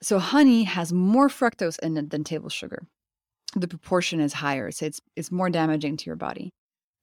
So, 0.03 0.19
honey 0.19 0.65
has 0.65 0.93
more 0.93 1.29
fructose 1.29 1.79
in 1.81 1.97
it 1.97 2.11
than 2.11 2.25
table 2.25 2.49
sugar. 2.49 2.87
The 3.55 3.69
proportion 3.69 4.21
is 4.21 4.35
higher, 4.35 4.71
so 4.71 4.87
it's, 4.87 5.01
it's 5.17 5.33
more 5.33 5.51
damaging 5.51 5.97
to 5.99 6.07
your 6.07 6.17
body. 6.17 6.53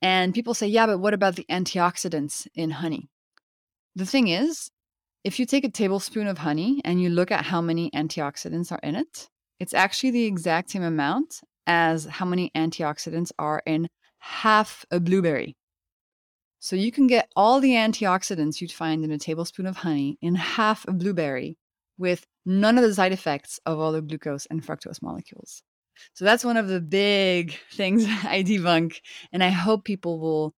And 0.01 0.33
people 0.33 0.53
say, 0.53 0.67
yeah, 0.67 0.85
but 0.85 0.99
what 0.99 1.13
about 1.13 1.35
the 1.35 1.45
antioxidants 1.49 2.47
in 2.55 2.69
honey? 2.69 3.09
The 3.95 4.05
thing 4.05 4.27
is, 4.29 4.69
if 5.27 5.39
you 5.39 5.45
take 5.45 5.65
a 5.65 5.69
tablespoon 5.69 6.25
of 6.25 6.37
honey 6.37 6.79
and 6.85 7.01
you 7.01 7.09
look 7.09 7.31
at 7.31 7.43
how 7.43 7.59
many 7.59 7.91
antioxidants 7.91 8.71
are 8.71 8.79
in 8.81 8.95
it, 8.95 9.27
it's 9.59 9.73
actually 9.73 10.11
the 10.11 10.23
exact 10.23 10.71
same 10.71 10.83
amount 10.83 11.41
as 11.67 12.05
how 12.05 12.25
many 12.25 12.49
antioxidants 12.55 13.33
are 13.37 13.61
in 13.65 13.89
half 14.19 14.85
a 14.89 15.01
blueberry. 15.01 15.57
So 16.59 16.77
you 16.77 16.93
can 16.93 17.07
get 17.07 17.29
all 17.35 17.59
the 17.59 17.73
antioxidants 17.73 18.61
you'd 18.61 18.71
find 18.71 19.03
in 19.03 19.11
a 19.11 19.17
tablespoon 19.17 19.65
of 19.65 19.75
honey 19.75 20.17
in 20.21 20.35
half 20.35 20.87
a 20.87 20.93
blueberry 20.93 21.57
with 21.97 22.25
none 22.45 22.77
of 22.77 22.85
the 22.85 22.93
side 22.93 23.11
effects 23.11 23.59
of 23.65 23.81
all 23.81 23.91
the 23.91 24.01
glucose 24.01 24.45
and 24.45 24.65
fructose 24.65 25.01
molecules. 25.01 25.61
So 26.13 26.23
that's 26.23 26.45
one 26.45 26.55
of 26.55 26.69
the 26.69 26.79
big 26.79 27.53
things 27.73 28.05
I 28.05 28.43
debunk. 28.43 29.01
And 29.33 29.43
I 29.43 29.49
hope 29.49 29.83
people 29.83 30.21
will 30.21 30.53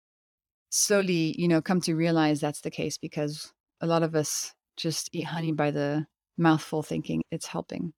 slowly, 0.70 1.34
you 1.40 1.48
know, 1.48 1.60
come 1.60 1.82
to 1.82 1.96
realize 1.96 2.40
that's 2.40 2.62
the 2.62 2.70
case 2.70 3.00
because 3.00 3.52
a 3.82 3.88
lot 3.88 4.04
of 4.04 4.14
us 4.14 4.54
just 4.80 5.10
eat 5.14 5.26
honey 5.26 5.52
by 5.54 5.72
the 5.72 6.08
mouthful 6.38 6.84
thinking 6.84 7.22
it's 7.32 7.48
helping. 7.48 7.94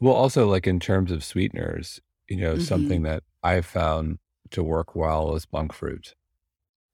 Well, 0.00 0.14
also, 0.14 0.48
like 0.48 0.66
in 0.66 0.80
terms 0.80 1.12
of 1.12 1.22
sweeteners, 1.22 2.00
you 2.28 2.36
know, 2.38 2.56
hmm 2.56 2.58
something 2.58 3.02
that 3.02 3.22
I've 3.42 3.66
found 3.66 4.18
to 4.50 4.62
work 4.64 4.94
well 4.96 5.34
is 5.36 5.46
monk 5.52 5.72
fruit. 5.72 6.14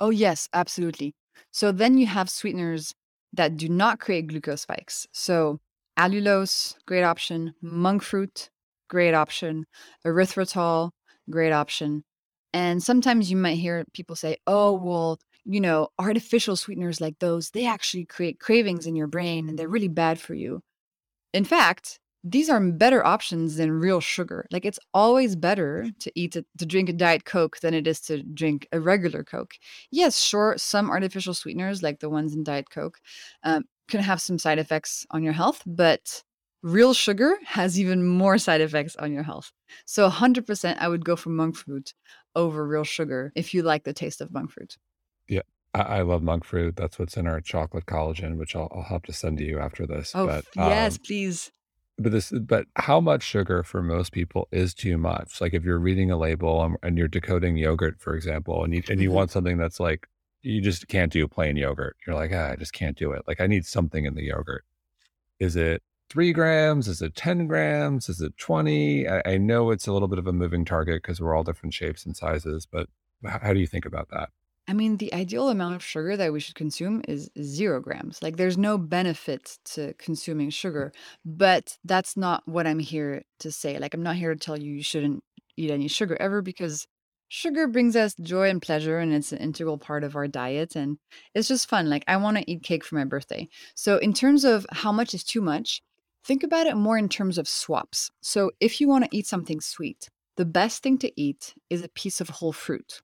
Oh, 0.00 0.10
yes, 0.10 0.48
absolutely. 0.52 1.14
So 1.52 1.72
then 1.72 1.98
you 1.98 2.06
have 2.06 2.28
sweeteners 2.30 2.94
that 3.32 3.56
do 3.56 3.68
not 3.68 4.00
create 4.00 4.26
glucose 4.28 4.62
spikes. 4.62 5.06
So 5.12 5.60
allulose, 5.98 6.74
great 6.86 7.02
option. 7.02 7.54
Monk 7.62 8.02
fruit, 8.02 8.50
great 8.88 9.14
option. 9.14 9.64
Erythritol, 10.06 10.90
great 11.30 11.52
option. 11.52 12.04
And 12.52 12.82
sometimes 12.82 13.30
you 13.30 13.36
might 13.36 13.56
hear 13.58 13.84
people 13.92 14.16
say, 14.16 14.38
oh, 14.46 14.72
well, 14.72 15.18
you 15.46 15.60
know, 15.60 15.88
artificial 15.98 16.56
sweeteners 16.56 17.00
like 17.00 17.18
those, 17.20 17.50
they 17.50 17.66
actually 17.66 18.04
create 18.04 18.40
cravings 18.40 18.86
in 18.86 18.96
your 18.96 19.06
brain 19.06 19.48
and 19.48 19.58
they're 19.58 19.68
really 19.68 19.88
bad 19.88 20.20
for 20.20 20.34
you. 20.34 20.62
In 21.32 21.44
fact, 21.44 22.00
these 22.24 22.50
are 22.50 22.60
better 22.60 23.06
options 23.06 23.56
than 23.56 23.70
real 23.70 24.00
sugar. 24.00 24.46
Like 24.50 24.64
it's 24.64 24.80
always 24.92 25.36
better 25.36 25.88
to 26.00 26.12
eat 26.16 26.34
a, 26.34 26.44
to 26.58 26.66
drink 26.66 26.88
a 26.88 26.92
diet 26.92 27.24
coke 27.24 27.60
than 27.60 27.72
it 27.74 27.86
is 27.86 28.00
to 28.02 28.22
drink 28.22 28.66
a 28.72 28.80
regular 28.80 29.22
coke. 29.22 29.54
Yes, 29.92 30.18
sure, 30.18 30.54
some 30.58 30.90
artificial 30.90 31.34
sweeteners 31.34 31.82
like 31.82 32.00
the 32.00 32.10
ones 32.10 32.34
in 32.34 32.42
diet 32.42 32.68
coke 32.70 32.98
um, 33.44 33.64
can 33.88 34.00
have 34.00 34.20
some 34.20 34.38
side 34.38 34.58
effects 34.58 35.06
on 35.12 35.22
your 35.22 35.34
health, 35.34 35.62
but 35.66 36.24
real 36.62 36.94
sugar 36.94 37.36
has 37.44 37.78
even 37.78 38.04
more 38.04 38.38
side 38.38 38.60
effects 38.60 38.96
on 38.96 39.12
your 39.12 39.22
health. 39.22 39.52
So 39.84 40.04
100% 40.04 40.78
I 40.80 40.88
would 40.88 41.04
go 41.04 41.14
for 41.14 41.30
monk 41.30 41.54
fruit 41.56 41.94
over 42.34 42.66
real 42.66 42.84
sugar 42.84 43.32
if 43.36 43.54
you 43.54 43.62
like 43.62 43.84
the 43.84 43.92
taste 43.92 44.20
of 44.20 44.32
monk 44.32 44.50
fruit. 44.50 44.76
Yeah, 45.28 45.42
I, 45.74 45.80
I 45.82 46.02
love 46.02 46.22
monk 46.22 46.44
fruit. 46.44 46.76
That's 46.76 46.98
what's 46.98 47.16
in 47.16 47.26
our 47.26 47.40
chocolate 47.40 47.86
collagen, 47.86 48.36
which 48.36 48.54
I'll, 48.56 48.68
I'll 48.74 48.82
have 48.84 49.02
to 49.02 49.12
send 49.12 49.38
to 49.38 49.44
you 49.44 49.58
after 49.58 49.86
this. 49.86 50.14
Oh, 50.14 50.24
But 50.24 50.46
yes, 50.52 50.98
um, 50.98 50.98
please. 50.98 51.52
but 51.98 52.12
this 52.12 52.30
but 52.32 52.66
how 52.76 53.00
much 53.00 53.22
sugar 53.22 53.62
for 53.62 53.82
most 53.82 54.12
people 54.12 54.48
is 54.52 54.74
too 54.74 54.98
much? 54.98 55.40
Like 55.40 55.54
if 55.54 55.64
you're 55.64 55.78
reading 55.78 56.10
a 56.10 56.18
label 56.18 56.62
and, 56.64 56.76
and 56.82 56.98
you're 56.98 57.08
decoding 57.08 57.56
yogurt, 57.56 58.00
for 58.00 58.14
example, 58.14 58.64
and 58.64 58.74
you 58.74 58.82
and 58.90 59.02
you 59.02 59.10
hmm 59.10 59.12
want 59.12 59.30
something 59.30 59.58
that's 59.58 59.80
like 59.80 60.08
you 60.42 60.60
just 60.62 60.88
can't 60.88 61.12
do 61.12 61.26
plain 61.28 61.56
yogurt. 61.56 61.96
You're 62.06 62.16
like, 62.16 62.32
ah, 62.34 62.50
I 62.52 62.56
just 62.56 62.72
can't 62.74 62.96
do 62.98 63.12
it. 63.12 63.22
Like 63.26 63.40
I 63.40 63.46
need 63.46 63.66
something 63.66 64.04
in 64.04 64.14
the 64.14 64.24
yogurt. 64.24 64.64
Is 65.40 65.56
it 65.56 65.82
three 66.10 66.32
grams? 66.32 66.88
Is 66.88 67.02
it 67.02 67.14
10 67.16 67.46
grams? 67.46 68.08
Is 68.08 68.20
it 68.20 68.36
20? 68.38 69.08
I, 69.08 69.22
I 69.26 69.38
know 69.38 69.70
it's 69.70 69.86
a 69.86 69.92
little 69.92 70.08
bit 70.08 70.18
of 70.18 70.26
a 70.26 70.32
moving 70.32 70.64
target 70.64 71.02
because 71.02 71.20
we're 71.20 71.34
all 71.36 71.44
different 71.44 71.74
shapes 71.74 72.04
and 72.06 72.16
sizes, 72.16 72.66
but 72.66 72.88
how 73.26 73.52
do 73.52 73.60
you 73.60 73.66
think 73.66 73.86
about 73.86 74.08
that? 74.10 74.30
I 74.68 74.72
mean, 74.72 74.96
the 74.96 75.14
ideal 75.14 75.48
amount 75.48 75.76
of 75.76 75.84
sugar 75.84 76.16
that 76.16 76.32
we 76.32 76.40
should 76.40 76.56
consume 76.56 77.02
is 77.06 77.30
zero 77.40 77.80
grams. 77.80 78.20
Like, 78.20 78.36
there's 78.36 78.58
no 78.58 78.78
benefit 78.78 79.58
to 79.66 79.94
consuming 79.94 80.50
sugar, 80.50 80.92
but 81.24 81.78
that's 81.84 82.16
not 82.16 82.42
what 82.46 82.66
I'm 82.66 82.80
here 82.80 83.22
to 83.40 83.52
say. 83.52 83.78
Like, 83.78 83.94
I'm 83.94 84.02
not 84.02 84.16
here 84.16 84.34
to 84.34 84.40
tell 84.40 84.58
you 84.58 84.72
you 84.72 84.82
shouldn't 84.82 85.22
eat 85.56 85.70
any 85.70 85.86
sugar 85.86 86.16
ever 86.18 86.42
because 86.42 86.86
sugar 87.28 87.68
brings 87.68 87.94
us 87.94 88.14
joy 88.20 88.48
and 88.48 88.60
pleasure 88.60 88.98
and 88.98 89.12
it's 89.12 89.32
an 89.32 89.38
integral 89.38 89.78
part 89.78 90.04
of 90.04 90.16
our 90.16 90.28
diet 90.28 90.74
and 90.74 90.98
it's 91.34 91.48
just 91.48 91.68
fun. 91.68 91.88
Like, 91.88 92.04
I 92.08 92.16
want 92.16 92.36
to 92.36 92.50
eat 92.50 92.64
cake 92.64 92.84
for 92.84 92.96
my 92.96 93.04
birthday. 93.04 93.48
So, 93.76 93.98
in 93.98 94.12
terms 94.12 94.44
of 94.44 94.66
how 94.72 94.90
much 94.90 95.14
is 95.14 95.22
too 95.22 95.40
much, 95.40 95.80
think 96.24 96.42
about 96.42 96.66
it 96.66 96.76
more 96.76 96.98
in 96.98 97.08
terms 97.08 97.38
of 97.38 97.48
swaps. 97.48 98.10
So, 98.20 98.50
if 98.58 98.80
you 98.80 98.88
want 98.88 99.04
to 99.04 99.16
eat 99.16 99.28
something 99.28 99.60
sweet, 99.60 100.08
the 100.36 100.44
best 100.44 100.82
thing 100.82 100.98
to 100.98 101.20
eat 101.20 101.54
is 101.70 101.84
a 101.84 101.88
piece 101.88 102.20
of 102.20 102.28
whole 102.28 102.52
fruit. 102.52 103.00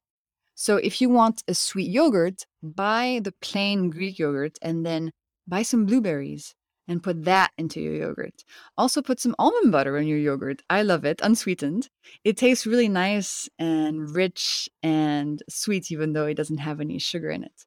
So 0.54 0.76
if 0.76 1.00
you 1.00 1.08
want 1.08 1.42
a 1.48 1.54
sweet 1.54 1.90
yogurt, 1.90 2.46
buy 2.62 3.20
the 3.22 3.32
plain 3.40 3.90
Greek 3.90 4.18
yogurt 4.18 4.58
and 4.62 4.84
then 4.84 5.12
buy 5.46 5.62
some 5.62 5.86
blueberries 5.86 6.54
and 6.88 7.02
put 7.02 7.24
that 7.24 7.52
into 7.56 7.80
your 7.80 7.94
yogurt. 7.94 8.44
Also 8.76 9.02
put 9.02 9.20
some 9.20 9.34
almond 9.38 9.72
butter 9.72 9.96
in 9.96 10.06
your 10.06 10.18
yogurt. 10.18 10.62
I 10.68 10.82
love 10.82 11.04
it, 11.04 11.20
unsweetened. 11.22 11.88
It 12.24 12.36
tastes 12.36 12.66
really 12.66 12.88
nice 12.88 13.48
and 13.58 14.14
rich 14.14 14.68
and 14.82 15.42
sweet 15.48 15.90
even 15.90 16.12
though 16.12 16.26
it 16.26 16.36
doesn't 16.36 16.58
have 16.58 16.80
any 16.80 16.98
sugar 16.98 17.30
in 17.30 17.44
it. 17.44 17.64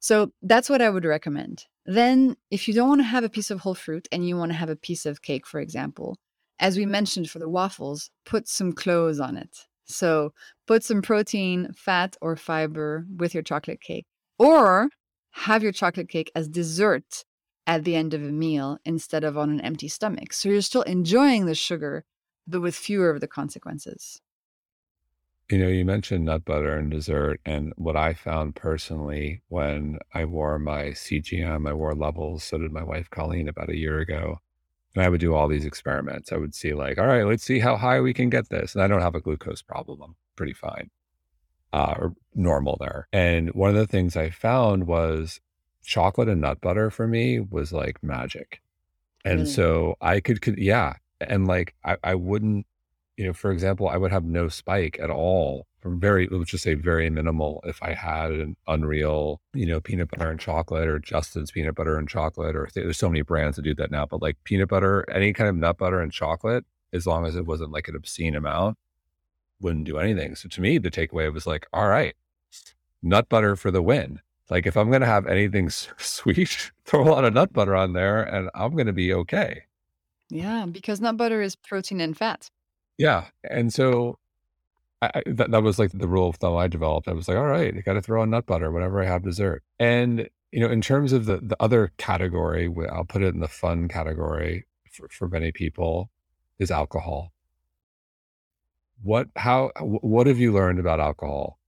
So 0.00 0.32
that's 0.42 0.68
what 0.68 0.82
I 0.82 0.90
would 0.90 1.04
recommend. 1.04 1.66
Then, 1.86 2.36
if 2.50 2.66
you 2.66 2.74
don't 2.74 2.88
want 2.88 3.00
to 3.00 3.04
have 3.04 3.24
a 3.24 3.28
piece 3.28 3.50
of 3.50 3.60
whole 3.60 3.74
fruit 3.74 4.08
and 4.10 4.26
you 4.26 4.36
want 4.36 4.50
to 4.50 4.58
have 4.58 4.70
a 4.70 4.76
piece 4.76 5.06
of 5.06 5.22
cake, 5.22 5.46
for 5.46 5.60
example, 5.60 6.16
as 6.58 6.76
we 6.76 6.86
mentioned 6.86 7.30
for 7.30 7.38
the 7.38 7.48
waffles, 7.48 8.10
put 8.24 8.48
some 8.48 8.72
cloves 8.72 9.20
on 9.20 9.36
it. 9.36 9.66
So 9.92 10.32
put 10.66 10.82
some 10.82 11.02
protein, 11.02 11.72
fat, 11.74 12.16
or 12.20 12.36
fiber 12.36 13.06
with 13.16 13.34
your 13.34 13.42
chocolate 13.42 13.80
cake, 13.80 14.06
or 14.38 14.88
have 15.32 15.62
your 15.62 15.72
chocolate 15.72 16.08
cake 16.08 16.30
as 16.34 16.48
dessert 16.48 17.24
at 17.66 17.84
the 17.84 17.94
end 17.94 18.14
of 18.14 18.22
a 18.22 18.32
meal 18.32 18.78
instead 18.84 19.24
of 19.24 19.38
on 19.38 19.50
an 19.50 19.60
empty 19.60 19.88
stomach. 19.88 20.32
So 20.32 20.48
you're 20.48 20.62
still 20.62 20.82
enjoying 20.82 21.46
the 21.46 21.54
sugar, 21.54 22.04
but 22.46 22.60
with 22.60 22.74
fewer 22.74 23.10
of 23.10 23.20
the 23.20 23.28
consequences. 23.28 24.20
You 25.50 25.58
know, 25.58 25.68
you 25.68 25.84
mentioned 25.84 26.24
nut 26.24 26.44
butter 26.44 26.76
and 26.76 26.90
dessert, 26.90 27.40
and 27.44 27.74
what 27.76 27.96
I 27.96 28.14
found 28.14 28.56
personally 28.56 29.42
when 29.48 29.98
I 30.14 30.24
wore 30.24 30.58
my 30.58 30.92
CGM, 30.92 31.66
I 31.66 31.74
wore 31.74 31.94
levels, 31.94 32.42
so 32.42 32.58
did 32.58 32.72
my 32.72 32.82
wife 32.82 33.10
Colleen 33.10 33.48
about 33.48 33.68
a 33.68 33.76
year 33.76 33.98
ago. 33.98 34.38
And 34.94 35.04
I 35.04 35.08
would 35.08 35.20
do 35.20 35.34
all 35.34 35.48
these 35.48 35.64
experiments. 35.64 36.32
I 36.32 36.36
would 36.36 36.54
see, 36.54 36.74
like, 36.74 36.98
all 36.98 37.06
right, 37.06 37.24
let's 37.26 37.44
see 37.44 37.58
how 37.60 37.76
high 37.76 38.00
we 38.00 38.12
can 38.12 38.28
get 38.30 38.50
this. 38.50 38.74
And 38.74 38.82
I 38.84 38.88
don't 38.88 39.00
have 39.00 39.14
a 39.14 39.20
glucose 39.20 39.62
problem. 39.62 40.02
I'm 40.02 40.16
pretty 40.36 40.52
fine 40.52 40.90
uh, 41.72 41.94
or 41.98 42.14
normal 42.34 42.76
there. 42.80 43.08
And 43.12 43.50
one 43.54 43.70
of 43.70 43.76
the 43.76 43.86
things 43.86 44.16
I 44.16 44.30
found 44.30 44.86
was 44.86 45.40
chocolate 45.84 46.28
and 46.28 46.40
nut 46.42 46.60
butter 46.60 46.90
for 46.90 47.06
me 47.06 47.40
was 47.40 47.72
like 47.72 48.02
magic. 48.02 48.60
And 49.24 49.40
Really? 49.40 49.50
so 49.50 49.96
I 50.00 50.20
could, 50.20 50.42
could 50.42 50.58
yeah. 50.58 50.94
And 51.20 51.46
like 51.46 51.74
I, 51.84 51.96
I 52.04 52.14
wouldn't, 52.14 52.66
you 53.16 53.26
know, 53.26 53.32
for 53.32 53.50
example, 53.50 53.88
I 53.88 53.96
would 53.96 54.12
have 54.12 54.24
no 54.24 54.48
spike 54.48 54.98
at 55.00 55.10
all 55.10 55.66
very, 55.84 56.28
let's 56.30 56.50
just 56.50 56.64
say 56.64 56.74
very 56.74 57.10
minimal 57.10 57.62
if 57.66 57.82
I 57.82 57.92
had 57.92 58.30
an 58.32 58.56
unreal, 58.68 59.40
you 59.54 59.66
know, 59.66 59.80
peanut 59.80 60.10
butter 60.10 60.30
and 60.30 60.38
chocolate 60.38 60.86
or 60.86 60.98
Justin's 60.98 61.50
peanut 61.50 61.74
butter 61.74 61.96
and 61.96 62.08
chocolate, 62.08 62.54
or 62.54 62.68
there's 62.74 62.98
so 62.98 63.08
many 63.08 63.22
brands 63.22 63.56
that 63.56 63.62
do 63.62 63.74
that 63.74 63.90
now, 63.90 64.06
but 64.06 64.22
like 64.22 64.36
peanut 64.44 64.68
butter, 64.68 65.04
any 65.10 65.32
kind 65.32 65.48
of 65.48 65.56
nut 65.56 65.78
butter 65.78 66.00
and 66.00 66.12
chocolate, 66.12 66.64
as 66.92 67.06
long 67.06 67.26
as 67.26 67.36
it 67.36 67.46
wasn't 67.46 67.72
like 67.72 67.88
an 67.88 67.96
obscene 67.96 68.36
amount, 68.36 68.78
wouldn't 69.60 69.86
do 69.86 69.98
anything. 69.98 70.34
So 70.34 70.48
to 70.48 70.60
me, 70.60 70.78
the 70.78 70.90
takeaway 70.90 71.32
was 71.32 71.46
like, 71.46 71.66
all 71.72 71.88
right, 71.88 72.14
nut 73.02 73.28
butter 73.28 73.56
for 73.56 73.70
the 73.70 73.82
win. 73.82 74.20
Like 74.50 74.66
if 74.66 74.76
I'm 74.76 74.90
going 74.90 75.00
to 75.00 75.06
have 75.06 75.26
anything 75.26 75.70
sweet, 75.98 76.70
throw 76.84 77.02
a 77.02 77.10
lot 77.10 77.24
of 77.24 77.34
nut 77.34 77.52
butter 77.52 77.74
on 77.74 77.92
there 77.92 78.22
and 78.22 78.50
I'm 78.54 78.72
going 78.72 78.86
to 78.86 78.92
be 78.92 79.12
okay. 79.14 79.64
Yeah, 80.30 80.66
because 80.66 81.00
nut 81.00 81.16
butter 81.16 81.42
is 81.42 81.56
protein 81.56 82.00
and 82.00 82.16
fat. 82.16 82.50
Yeah. 82.98 83.26
And 83.48 83.72
so 83.72 84.18
I, 85.02 85.22
that, 85.26 85.50
that 85.50 85.62
was 85.64 85.80
like 85.80 85.90
the 85.92 86.06
rule 86.06 86.28
of 86.28 86.36
thumb 86.36 86.56
I 86.56 86.68
developed. 86.68 87.08
I 87.08 87.12
was 87.12 87.26
like, 87.26 87.36
all 87.36 87.46
right, 87.46 87.74
I 87.76 87.80
got 87.80 87.94
to 87.94 88.02
throw 88.02 88.22
on 88.22 88.30
nut 88.30 88.46
butter 88.46 88.70
whenever 88.70 89.02
I 89.02 89.06
have 89.06 89.24
dessert. 89.24 89.64
And, 89.80 90.28
you 90.52 90.60
know, 90.60 90.70
in 90.70 90.80
terms 90.80 91.12
of 91.12 91.26
the, 91.26 91.38
the 91.38 91.56
other 91.58 91.92
category, 91.96 92.72
I'll 92.90 93.04
put 93.04 93.22
it 93.22 93.34
in 93.34 93.40
the 93.40 93.48
fun 93.48 93.88
category 93.88 94.64
for, 94.92 95.08
for 95.08 95.28
many 95.28 95.50
people 95.50 96.08
is 96.60 96.70
alcohol. 96.70 97.32
What, 99.02 99.26
how, 99.34 99.72
what 99.80 100.28
have 100.28 100.38
you 100.38 100.52
learned 100.52 100.78
about 100.78 101.00
alcohol? 101.00 101.58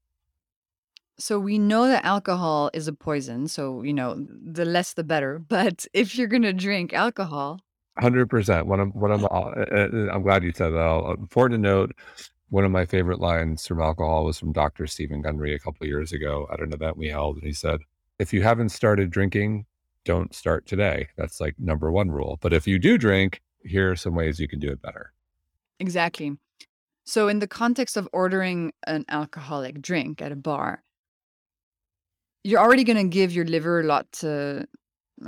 So 1.18 1.40
we 1.40 1.58
know 1.58 1.88
that 1.88 2.04
alcohol 2.04 2.70
is 2.72 2.86
a 2.86 2.92
poison. 2.92 3.48
So, 3.48 3.82
you 3.82 3.94
know, 3.94 4.14
the 4.16 4.64
less 4.64 4.94
the 4.94 5.02
better. 5.04 5.38
But 5.48 5.86
if 5.92 6.16
you're 6.16 6.28
going 6.28 6.42
to 6.42 6.52
drink 6.52 6.92
alcohol, 6.92 7.60
Hundred 7.96 8.28
percent. 8.28 8.66
What 8.66 8.80
I'm, 8.80 8.92
uh, 8.96 9.28
uh, 9.28 9.88
I'm 10.12 10.22
glad 10.22 10.42
you 10.42 10.50
said 10.52 10.70
that. 10.70 10.80
Uh, 10.80 11.12
important 11.12 11.62
to 11.62 11.68
note. 11.68 11.92
One 12.50 12.64
of 12.64 12.70
my 12.70 12.84
favorite 12.84 13.20
lines 13.20 13.66
from 13.66 13.80
alcohol 13.80 14.24
was 14.24 14.38
from 14.38 14.52
Dr. 14.52 14.86
Steven 14.86 15.22
Gundry 15.22 15.54
a 15.54 15.58
couple 15.58 15.86
years 15.86 16.12
ago 16.12 16.46
at 16.52 16.60
an 16.60 16.72
event 16.72 16.96
we 16.96 17.08
held, 17.08 17.36
and 17.36 17.44
he 17.44 17.52
said, 17.52 17.80
"If 18.18 18.32
you 18.32 18.42
haven't 18.42 18.68
started 18.68 19.10
drinking, 19.10 19.66
don't 20.04 20.34
start 20.34 20.66
today." 20.66 21.08
That's 21.16 21.40
like 21.40 21.58
number 21.58 21.90
one 21.90 22.10
rule. 22.10 22.38
But 22.40 22.52
if 22.52 22.66
you 22.66 22.78
do 22.78 22.98
drink, 22.98 23.42
here 23.64 23.90
are 23.90 23.96
some 23.96 24.14
ways 24.14 24.38
you 24.38 24.48
can 24.48 24.60
do 24.60 24.70
it 24.70 24.82
better. 24.82 25.12
Exactly. 25.80 26.36
So, 27.04 27.28
in 27.28 27.38
the 27.40 27.48
context 27.48 27.96
of 27.96 28.08
ordering 28.12 28.72
an 28.86 29.04
alcoholic 29.08 29.82
drink 29.82 30.22
at 30.22 30.32
a 30.32 30.36
bar, 30.36 30.82
you're 32.44 32.60
already 32.60 32.84
going 32.84 32.98
to 32.98 33.08
give 33.08 33.32
your 33.32 33.46
liver 33.46 33.80
a 33.80 33.84
lot 33.84 34.10
to 34.12 34.66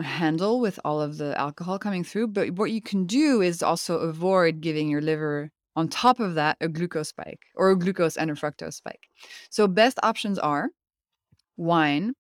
handle 0.00 0.61
with 0.61 0.79
all 0.85 1.00
of 1.00 1.18
the 1.18 1.38
alcohol 1.38 1.79
coming 1.79 2.05
through. 2.05 2.29
But 2.29 2.50
what 2.52 2.70
you 2.70 2.81
can 2.83 3.07
do 3.07 3.40
is 3.42 3.62
also 3.62 3.98
avoid 3.98 4.61
giving 4.61 4.88
your 4.88 5.00
liver, 5.00 5.50
on 5.76 5.88
top 5.88 6.20
of 6.20 6.34
that, 6.34 6.56
a 6.60 6.68
glucose 6.68 7.08
spike 7.08 7.40
or 7.54 7.70
a 7.70 7.78
glucose 7.78 8.16
and 8.16 8.30
a 8.30 8.34
fructose 8.34 8.74
spike. 8.74 9.08
So, 9.50 9.68
best 9.68 9.98
options 10.02 10.38
are 10.38 10.70
wine, 11.56 12.14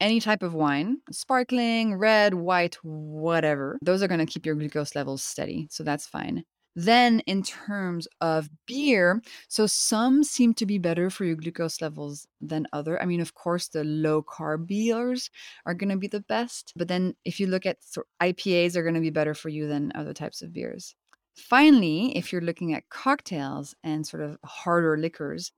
any 0.00 0.20
type 0.20 0.42
of 0.42 0.54
wine, 0.54 0.98
sparkling, 1.10 1.96
red, 1.96 2.34
white, 2.34 2.76
whatever. 2.82 3.78
Those 3.82 4.02
are 4.02 4.08
going 4.08 4.24
to 4.24 4.26
keep 4.26 4.46
your 4.46 4.54
glucose 4.54 4.94
levels 4.94 5.22
steady. 5.22 5.68
So, 5.70 5.82
that's 5.82 6.06
fine. 6.06 6.44
Then, 6.76 7.20
in 7.20 7.42
terms 7.42 8.06
of 8.20 8.48
beer, 8.66 9.20
so 9.48 9.66
some 9.66 10.22
seem 10.22 10.54
to 10.54 10.66
be 10.66 10.78
better 10.78 11.10
for 11.10 11.24
your 11.24 11.34
glucose 11.34 11.80
levels 11.80 12.28
than 12.40 12.68
other. 12.72 13.02
I 13.02 13.04
mean, 13.04 13.20
of 13.20 13.34
course, 13.34 13.66
the 13.66 13.82
low 13.82 14.22
carb 14.22 14.68
beers 14.68 15.28
are 15.66 15.74
going 15.74 15.90
to 15.90 15.96
be 15.96 16.06
the 16.06 16.20
best. 16.20 16.72
But 16.76 16.86
then, 16.86 17.16
if 17.24 17.40
you 17.40 17.48
look 17.48 17.66
at 17.66 17.78
IPAs, 18.22 18.76
are 18.76 18.82
going 18.82 18.94
to 18.94 19.00
be 19.00 19.10
better 19.10 19.34
for 19.34 19.48
you 19.48 19.66
than 19.66 19.90
other 19.96 20.14
types 20.14 20.40
of 20.40 20.52
beers. 20.52 20.94
Finally, 21.38 22.16
if 22.16 22.32
you're 22.32 22.40
looking 22.42 22.74
at 22.74 22.88
cocktails 22.90 23.74
and 23.84 24.06
sort 24.06 24.22
of 24.22 24.36
harder 24.44 24.96
liquors, 24.98 25.52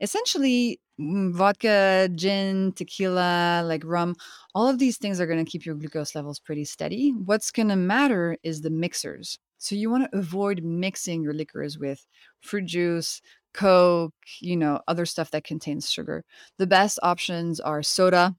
essentially 0.00 0.80
mm, 1.00 1.32
vodka, 1.32 2.08
gin, 2.14 2.72
tequila, 2.72 3.62
like 3.64 3.82
rum, 3.84 4.14
all 4.54 4.68
of 4.68 4.78
these 4.78 4.96
things 4.96 5.20
are 5.20 5.26
going 5.26 5.44
to 5.44 5.50
keep 5.50 5.66
your 5.66 5.74
glucose 5.74 6.14
levels 6.14 6.40
pretty 6.40 6.64
steady. 6.64 7.10
What's 7.10 7.50
going 7.50 7.68
to 7.68 7.76
matter 7.76 8.36
is 8.42 8.62
the 8.62 8.70
mixers. 8.70 9.38
So 9.58 9.74
you 9.74 9.90
want 9.90 10.10
to 10.10 10.18
avoid 10.18 10.62
mixing 10.62 11.22
your 11.22 11.32
liquors 11.32 11.78
with 11.78 12.04
fruit 12.40 12.66
juice, 12.66 13.20
Coke, 13.54 14.14
you 14.40 14.56
know, 14.56 14.80
other 14.86 15.06
stuff 15.06 15.30
that 15.30 15.44
contains 15.44 15.90
sugar. 15.90 16.24
The 16.58 16.66
best 16.66 16.98
options 17.02 17.58
are 17.60 17.82
soda 17.82 18.36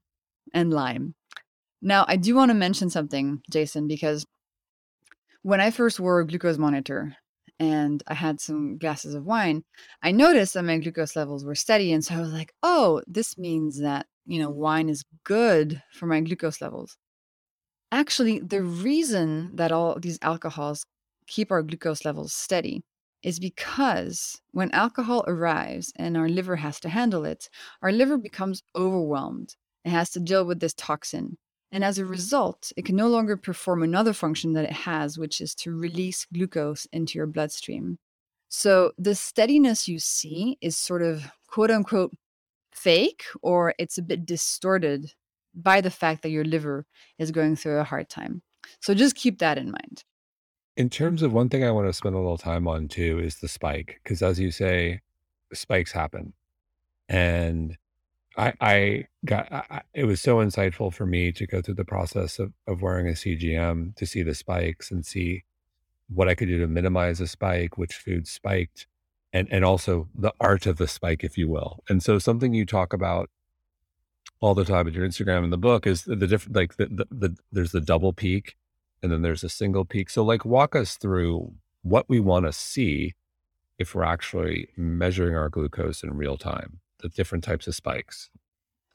and 0.54 0.72
lime. 0.72 1.14
Now, 1.82 2.04
I 2.08 2.16
do 2.16 2.34
want 2.34 2.50
to 2.50 2.54
mention 2.54 2.90
something, 2.90 3.40
Jason, 3.50 3.86
because 3.88 4.26
when 5.48 5.62
I 5.62 5.70
first 5.70 5.98
wore 5.98 6.20
a 6.20 6.26
glucose 6.26 6.58
monitor 6.58 7.16
and 7.58 8.02
I 8.06 8.12
had 8.12 8.38
some 8.38 8.76
glasses 8.76 9.14
of 9.14 9.24
wine, 9.24 9.64
I 10.02 10.12
noticed 10.12 10.52
that 10.52 10.64
my 10.64 10.76
glucose 10.76 11.16
levels 11.16 11.42
were 11.42 11.54
steady. 11.54 11.90
And 11.90 12.04
so 12.04 12.16
I 12.16 12.20
was 12.20 12.34
like, 12.34 12.52
oh, 12.62 13.00
this 13.06 13.38
means 13.38 13.80
that, 13.80 14.04
you 14.26 14.42
know, 14.42 14.50
wine 14.50 14.90
is 14.90 15.06
good 15.24 15.82
for 15.94 16.04
my 16.04 16.20
glucose 16.20 16.60
levels. 16.60 16.98
Actually, 17.90 18.40
the 18.40 18.62
reason 18.62 19.56
that 19.56 19.72
all 19.72 19.98
these 19.98 20.18
alcohols 20.20 20.84
keep 21.26 21.50
our 21.50 21.62
glucose 21.62 22.04
levels 22.04 22.34
steady 22.34 22.82
is 23.22 23.40
because 23.40 24.42
when 24.50 24.70
alcohol 24.72 25.24
arrives 25.26 25.94
and 25.96 26.14
our 26.14 26.28
liver 26.28 26.56
has 26.56 26.78
to 26.80 26.90
handle 26.90 27.24
it, 27.24 27.48
our 27.80 27.90
liver 27.90 28.18
becomes 28.18 28.62
overwhelmed. 28.76 29.56
It 29.82 29.92
has 29.92 30.10
to 30.10 30.20
deal 30.20 30.44
with 30.44 30.60
this 30.60 30.74
toxin. 30.74 31.38
And 31.70 31.84
as 31.84 31.98
a 31.98 32.04
result, 32.04 32.72
it 32.76 32.84
can 32.84 32.96
no 32.96 33.08
longer 33.08 33.36
perform 33.36 33.82
another 33.82 34.12
function 34.12 34.54
that 34.54 34.64
it 34.64 34.72
has, 34.72 35.18
which 35.18 35.40
is 35.40 35.54
to 35.56 35.76
release 35.76 36.26
glucose 36.32 36.86
into 36.92 37.18
your 37.18 37.26
bloodstream. 37.26 37.98
So 38.48 38.92
the 38.96 39.14
steadiness 39.14 39.86
you 39.86 39.98
see 39.98 40.56
is 40.62 40.76
sort 40.76 41.02
of 41.02 41.30
quote 41.46 41.70
unquote 41.70 42.16
fake, 42.72 43.24
or 43.42 43.74
it's 43.78 43.98
a 43.98 44.02
bit 44.02 44.24
distorted 44.24 45.12
by 45.54 45.80
the 45.80 45.90
fact 45.90 46.22
that 46.22 46.30
your 46.30 46.44
liver 46.44 46.86
is 47.18 47.30
going 47.30 47.56
through 47.56 47.78
a 47.78 47.84
hard 47.84 48.08
time. 48.08 48.42
So 48.80 48.94
just 48.94 49.16
keep 49.16 49.38
that 49.38 49.58
in 49.58 49.70
mind. 49.70 50.04
In 50.76 50.88
terms 50.88 51.22
of 51.22 51.32
one 51.32 51.48
thing 51.48 51.64
I 51.64 51.72
want 51.72 51.88
to 51.88 51.92
spend 51.92 52.14
a 52.14 52.18
little 52.18 52.38
time 52.38 52.68
on 52.68 52.88
too 52.88 53.18
is 53.18 53.40
the 53.40 53.48
spike, 53.48 54.00
because 54.02 54.22
as 54.22 54.38
you 54.38 54.50
say, 54.50 55.00
spikes 55.52 55.92
happen. 55.92 56.32
And 57.08 57.76
I, 58.38 58.52
I 58.60 59.04
got 59.24 59.52
I, 59.52 59.82
it 59.94 60.04
was 60.04 60.20
so 60.20 60.36
insightful 60.36 60.92
for 60.92 61.06
me 61.06 61.32
to 61.32 61.46
go 61.46 61.60
through 61.60 61.74
the 61.74 61.84
process 61.84 62.38
of, 62.38 62.52
of 62.66 62.82
wearing 62.82 63.08
a 63.08 63.12
CGM 63.12 63.96
to 63.96 64.06
see 64.06 64.22
the 64.22 64.34
spikes 64.34 64.90
and 64.90 65.04
see 65.04 65.44
what 66.08 66.28
I 66.28 66.34
could 66.34 66.48
do 66.48 66.58
to 66.58 66.66
minimize 66.66 67.20
a 67.20 67.26
spike, 67.26 67.76
which 67.76 67.94
food 67.94 68.26
spiked, 68.28 68.86
and 69.32 69.48
and 69.50 69.64
also 69.64 70.08
the 70.14 70.32
art 70.40 70.66
of 70.66 70.78
the 70.78 70.88
spike, 70.88 71.24
if 71.24 71.36
you 71.36 71.48
will. 71.48 71.82
And 71.88 72.02
so 72.02 72.18
something 72.18 72.54
you 72.54 72.64
talk 72.64 72.92
about 72.92 73.28
all 74.40 74.54
the 74.54 74.64
time 74.64 74.86
at 74.86 74.94
your 74.94 75.06
Instagram 75.06 75.44
and 75.44 75.52
the 75.52 75.58
book 75.58 75.86
is 75.86 76.04
the, 76.04 76.14
the 76.14 76.28
different 76.28 76.56
like 76.56 76.76
the, 76.76 76.86
the 76.86 77.06
the 77.10 77.36
there's 77.52 77.72
the 77.72 77.80
double 77.80 78.12
peak 78.12 78.56
and 79.02 79.12
then 79.12 79.22
there's 79.22 79.44
a 79.44 79.48
single 79.48 79.84
peak. 79.84 80.10
So, 80.10 80.24
like, 80.24 80.44
walk 80.44 80.74
us 80.74 80.96
through 80.96 81.52
what 81.82 82.08
we 82.08 82.20
want 82.20 82.46
to 82.46 82.52
see 82.52 83.14
if 83.78 83.94
we're 83.94 84.04
actually 84.04 84.68
measuring 84.76 85.36
our 85.36 85.48
glucose 85.48 86.02
in 86.02 86.16
real 86.16 86.36
time, 86.36 86.80
the 87.00 87.08
different 87.08 87.44
types 87.44 87.66
of 87.66 87.74
spikes. 87.74 88.30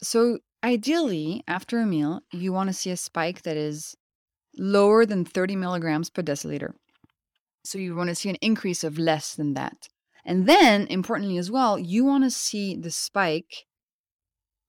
So, 0.02 0.40
ideally, 0.64 1.44
after 1.48 1.80
a 1.80 1.86
meal, 1.86 2.22
you 2.32 2.52
want 2.52 2.70
to 2.70 2.74
see 2.74 2.92
a 2.92 2.98
spike 2.98 3.44
that 3.44 3.58
is 3.58 3.96
lower 4.58 5.06
than 5.06 5.26
30 5.26 5.56
milligrams 5.56 6.10
per 6.10 6.22
deciliter. 6.22 6.74
So, 7.64 7.78
you 7.78 7.96
want 7.96 8.10
to 8.10 8.16
see 8.16 8.30
an 8.30 8.38
increase 8.42 8.84
of 8.84 8.98
less 8.98 9.36
than 9.36 9.54
that. 9.54 9.88
And 10.26 10.48
then, 10.48 10.88
importantly 10.88 11.38
as 11.38 11.52
well, 11.52 11.78
you 11.78 12.06
want 12.06 12.24
to 12.24 12.32
see 12.32 12.76
the 12.76 12.92
spike 12.92 13.66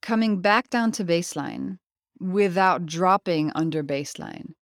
coming 0.02 0.40
back 0.40 0.68
down 0.68 0.92
to 0.92 1.04
baseline 1.04 1.78
without 2.20 2.86
dropping 2.86 3.52
under 3.54 3.82
baseline. 3.82 4.52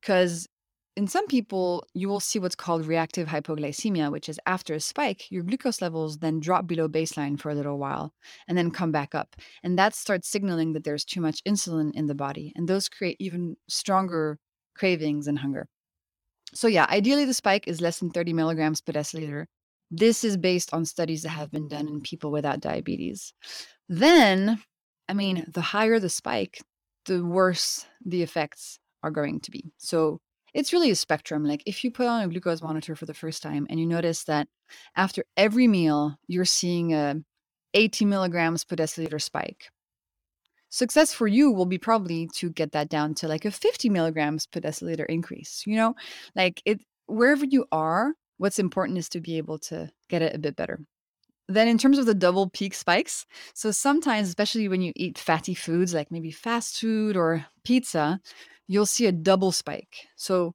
Because 0.00 0.48
in 0.96 1.06
some 1.06 1.26
people, 1.26 1.86
you 1.92 2.08
will 2.08 2.20
see 2.20 2.38
what's 2.38 2.54
called 2.54 2.86
reactive 2.86 3.28
hypoglycemia, 3.28 4.10
which 4.10 4.30
is 4.30 4.40
after 4.46 4.74
a 4.74 4.80
spike, 4.80 5.30
your 5.30 5.42
glucose 5.42 5.82
levels 5.82 6.18
then 6.18 6.40
drop 6.40 6.66
below 6.66 6.88
baseline 6.88 7.38
for 7.38 7.50
a 7.50 7.54
little 7.54 7.78
while 7.78 8.14
and 8.48 8.56
then 8.56 8.70
come 8.70 8.92
back 8.92 9.14
up. 9.14 9.36
And 9.62 9.78
that 9.78 9.94
starts 9.94 10.28
signaling 10.28 10.72
that 10.72 10.84
there's 10.84 11.04
too 11.04 11.20
much 11.20 11.44
insulin 11.44 11.92
in 11.94 12.06
the 12.06 12.14
body. 12.14 12.52
And 12.56 12.66
those 12.66 12.88
create 12.88 13.18
even 13.20 13.56
stronger 13.68 14.38
cravings 14.74 15.26
and 15.26 15.38
hunger. 15.38 15.68
So, 16.54 16.66
yeah, 16.66 16.86
ideally, 16.88 17.26
the 17.26 17.34
spike 17.34 17.68
is 17.68 17.82
less 17.82 17.98
than 17.98 18.10
30 18.10 18.32
milligrams 18.32 18.80
per 18.80 18.92
deciliter. 18.92 19.44
This 19.90 20.24
is 20.24 20.38
based 20.38 20.72
on 20.72 20.86
studies 20.86 21.22
that 21.22 21.30
have 21.30 21.50
been 21.50 21.68
done 21.68 21.88
in 21.88 22.00
people 22.00 22.30
without 22.30 22.60
diabetes. 22.60 23.34
Then, 23.88 24.62
I 25.08 25.12
mean, 25.12 25.44
the 25.52 25.60
higher 25.60 26.00
the 26.00 26.08
spike, 26.08 26.62
the 27.04 27.22
worse 27.22 27.84
the 28.04 28.22
effects 28.22 28.78
are 29.02 29.10
going 29.10 29.40
to 29.40 29.50
be. 29.50 29.72
So 29.76 30.20
it's 30.54 30.72
really 30.72 30.90
a 30.90 30.96
spectrum. 30.96 31.44
Like 31.44 31.62
if 31.66 31.84
you 31.84 31.90
put 31.90 32.06
on 32.06 32.22
a 32.22 32.28
glucose 32.28 32.62
monitor 32.62 32.94
for 32.94 33.06
the 33.06 33.14
first 33.14 33.42
time 33.42 33.66
and 33.68 33.78
you 33.78 33.86
notice 33.86 34.24
that 34.24 34.48
after 34.96 35.24
every 35.36 35.68
meal, 35.68 36.16
you're 36.26 36.44
seeing 36.44 36.94
a 36.94 37.16
80 37.74 38.06
milligrams 38.06 38.64
per 38.64 38.76
deciliter 38.76 39.20
spike. 39.20 39.70
Success 40.68 41.12
for 41.12 41.26
you 41.26 41.52
will 41.52 41.66
be 41.66 41.78
probably 41.78 42.28
to 42.34 42.50
get 42.50 42.72
that 42.72 42.88
down 42.88 43.14
to 43.14 43.28
like 43.28 43.44
a 43.44 43.50
50 43.50 43.88
milligrams 43.88 44.46
per 44.46 44.60
deciliter 44.60 45.06
increase. 45.08 45.62
You 45.66 45.76
know, 45.76 45.94
like 46.34 46.60
it 46.64 46.80
wherever 47.06 47.44
you 47.44 47.66
are, 47.70 48.14
what's 48.38 48.58
important 48.58 48.98
is 48.98 49.08
to 49.10 49.20
be 49.20 49.38
able 49.38 49.58
to 49.58 49.90
get 50.08 50.22
it 50.22 50.34
a 50.34 50.38
bit 50.38 50.56
better. 50.56 50.80
Then, 51.48 51.68
in 51.68 51.78
terms 51.78 51.98
of 51.98 52.06
the 52.06 52.14
double 52.14 52.50
peak 52.50 52.74
spikes, 52.74 53.24
so 53.54 53.70
sometimes, 53.70 54.26
especially 54.28 54.66
when 54.66 54.82
you 54.82 54.92
eat 54.96 55.16
fatty 55.16 55.54
foods 55.54 55.94
like 55.94 56.10
maybe 56.10 56.32
fast 56.32 56.80
food 56.80 57.16
or 57.16 57.46
pizza, 57.62 58.20
you'll 58.66 58.86
see 58.86 59.06
a 59.06 59.12
double 59.12 59.52
spike. 59.52 60.08
So 60.16 60.54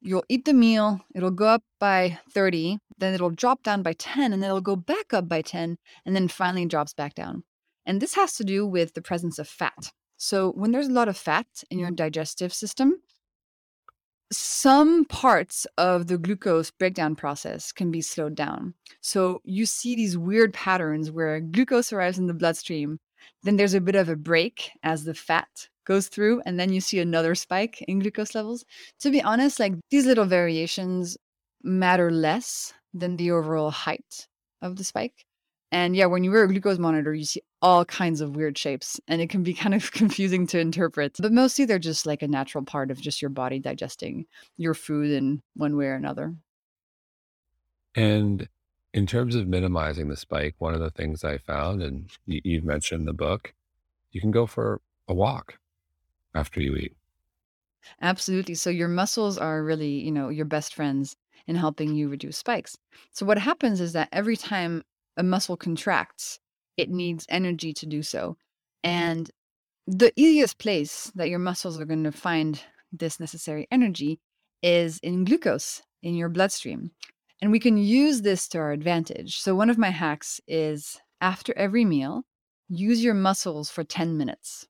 you'll 0.00 0.24
eat 0.28 0.44
the 0.44 0.52
meal, 0.52 1.00
it'll 1.14 1.30
go 1.30 1.46
up 1.46 1.62
by 1.78 2.18
30, 2.32 2.78
then 2.98 3.14
it'll 3.14 3.30
drop 3.30 3.62
down 3.62 3.82
by 3.82 3.92
10, 3.92 4.32
and 4.32 4.42
then 4.42 4.48
it'll 4.48 4.60
go 4.60 4.76
back 4.76 5.14
up 5.14 5.28
by 5.28 5.42
10, 5.42 5.78
and 6.04 6.16
then 6.16 6.28
finally 6.28 6.66
drops 6.66 6.92
back 6.92 7.14
down. 7.14 7.44
And 7.86 8.00
this 8.00 8.14
has 8.14 8.34
to 8.34 8.44
do 8.44 8.66
with 8.66 8.94
the 8.94 9.02
presence 9.02 9.38
of 9.38 9.48
fat. 9.48 9.92
So 10.16 10.52
when 10.52 10.70
there's 10.70 10.88
a 10.88 10.92
lot 10.92 11.08
of 11.08 11.16
fat 11.16 11.46
in 11.70 11.78
your 11.78 11.90
digestive 11.90 12.52
system, 12.52 13.00
some 14.32 15.04
parts 15.04 15.66
of 15.76 16.06
the 16.06 16.16
glucose 16.16 16.70
breakdown 16.70 17.14
process 17.14 17.70
can 17.70 17.90
be 17.90 18.00
slowed 18.00 18.34
down. 18.34 18.74
So 19.00 19.40
you 19.44 19.66
see 19.66 19.94
these 19.94 20.16
weird 20.16 20.54
patterns 20.54 21.10
where 21.10 21.40
glucose 21.40 21.92
arrives 21.92 22.18
in 22.18 22.26
the 22.26 22.34
bloodstream, 22.34 22.98
then 23.42 23.56
there's 23.56 23.74
a 23.74 23.80
bit 23.80 23.94
of 23.94 24.08
a 24.08 24.16
break 24.16 24.70
as 24.82 25.04
the 25.04 25.14
fat 25.14 25.68
goes 25.84 26.08
through, 26.08 26.42
and 26.46 26.58
then 26.58 26.72
you 26.72 26.80
see 26.80 26.98
another 27.00 27.34
spike 27.34 27.82
in 27.82 28.00
glucose 28.00 28.34
levels. 28.34 28.64
To 29.00 29.10
be 29.10 29.22
honest, 29.22 29.60
like 29.60 29.74
these 29.90 30.06
little 30.06 30.24
variations 30.24 31.16
matter 31.62 32.10
less 32.10 32.72
than 32.94 33.16
the 33.16 33.30
overall 33.30 33.70
height 33.70 34.26
of 34.60 34.76
the 34.76 34.84
spike. 34.84 35.24
And 35.70 35.96
yeah, 35.96 36.04
when 36.04 36.22
you 36.22 36.30
wear 36.30 36.44
a 36.44 36.48
glucose 36.48 36.78
monitor, 36.78 37.14
you 37.14 37.24
see 37.24 37.40
all 37.62 37.84
kinds 37.86 38.20
of 38.20 38.36
weird 38.36 38.58
shapes 38.58 39.00
and 39.08 39.22
it 39.22 39.30
can 39.30 39.42
be 39.42 39.54
kind 39.62 39.74
of 39.74 39.90
confusing 39.92 40.46
to 40.48 40.58
interpret. 40.58 41.16
But 41.18 41.32
mostly 41.32 41.64
they're 41.64 41.78
just 41.78 42.06
like 42.06 42.22
a 42.22 42.28
natural 42.28 42.64
part 42.64 42.90
of 42.90 43.00
just 43.00 43.22
your 43.22 43.30
body 43.30 43.58
digesting 43.58 44.26
your 44.58 44.74
food 44.74 45.10
in 45.10 45.40
one 45.54 45.76
way 45.76 45.86
or 45.86 45.94
another. 45.94 46.34
And 47.94 48.48
in 48.92 49.06
terms 49.06 49.34
of 49.34 49.48
minimizing 49.48 50.08
the 50.08 50.16
spike, 50.16 50.54
one 50.58 50.74
of 50.74 50.80
the 50.80 50.90
things 50.90 51.24
I 51.24 51.38
found, 51.38 51.82
and 51.82 52.10
you, 52.26 52.40
you've 52.44 52.64
mentioned 52.64 53.08
the 53.08 53.14
book, 53.14 53.54
you 54.10 54.20
can 54.20 54.30
go 54.30 54.46
for 54.46 54.80
a 55.08 55.14
walk 55.14 55.58
after 56.34 56.60
you 56.60 56.76
eat. 56.76 56.96
Absolutely. 58.00 58.54
So 58.54 58.70
your 58.70 58.88
muscles 58.88 59.38
are 59.38 59.62
really, 59.62 59.90
you 59.90 60.12
know, 60.12 60.28
your 60.28 60.44
best 60.44 60.74
friends 60.74 61.16
in 61.46 61.56
helping 61.56 61.94
you 61.94 62.08
reduce 62.08 62.38
spikes. 62.38 62.76
So 63.12 63.26
what 63.26 63.38
happens 63.38 63.80
is 63.80 63.92
that 63.92 64.08
every 64.12 64.36
time 64.36 64.82
a 65.16 65.22
muscle 65.22 65.56
contracts, 65.56 66.38
it 66.76 66.90
needs 66.90 67.26
energy 67.28 67.72
to 67.74 67.86
do 67.86 68.02
so. 68.02 68.36
And 68.84 69.30
the 69.86 70.12
easiest 70.16 70.58
place 70.58 71.10
that 71.14 71.28
your 71.28 71.38
muscles 71.38 71.80
are 71.80 71.84
going 71.84 72.04
to 72.04 72.12
find 72.12 72.62
this 72.92 73.18
necessary 73.18 73.66
energy 73.70 74.20
is 74.62 74.98
in 75.02 75.24
glucose 75.24 75.82
in 76.02 76.14
your 76.14 76.28
bloodstream. 76.28 76.92
And 77.40 77.50
we 77.50 77.58
can 77.58 77.76
use 77.76 78.22
this 78.22 78.46
to 78.48 78.58
our 78.58 78.70
advantage. 78.72 79.40
So, 79.40 79.54
one 79.54 79.70
of 79.70 79.78
my 79.78 79.90
hacks 79.90 80.40
is 80.46 81.00
after 81.20 81.52
every 81.56 81.84
meal, 81.84 82.22
use 82.68 83.02
your 83.02 83.14
muscles 83.14 83.70
for 83.70 83.82
10 83.82 84.16
minutes. 84.16 84.68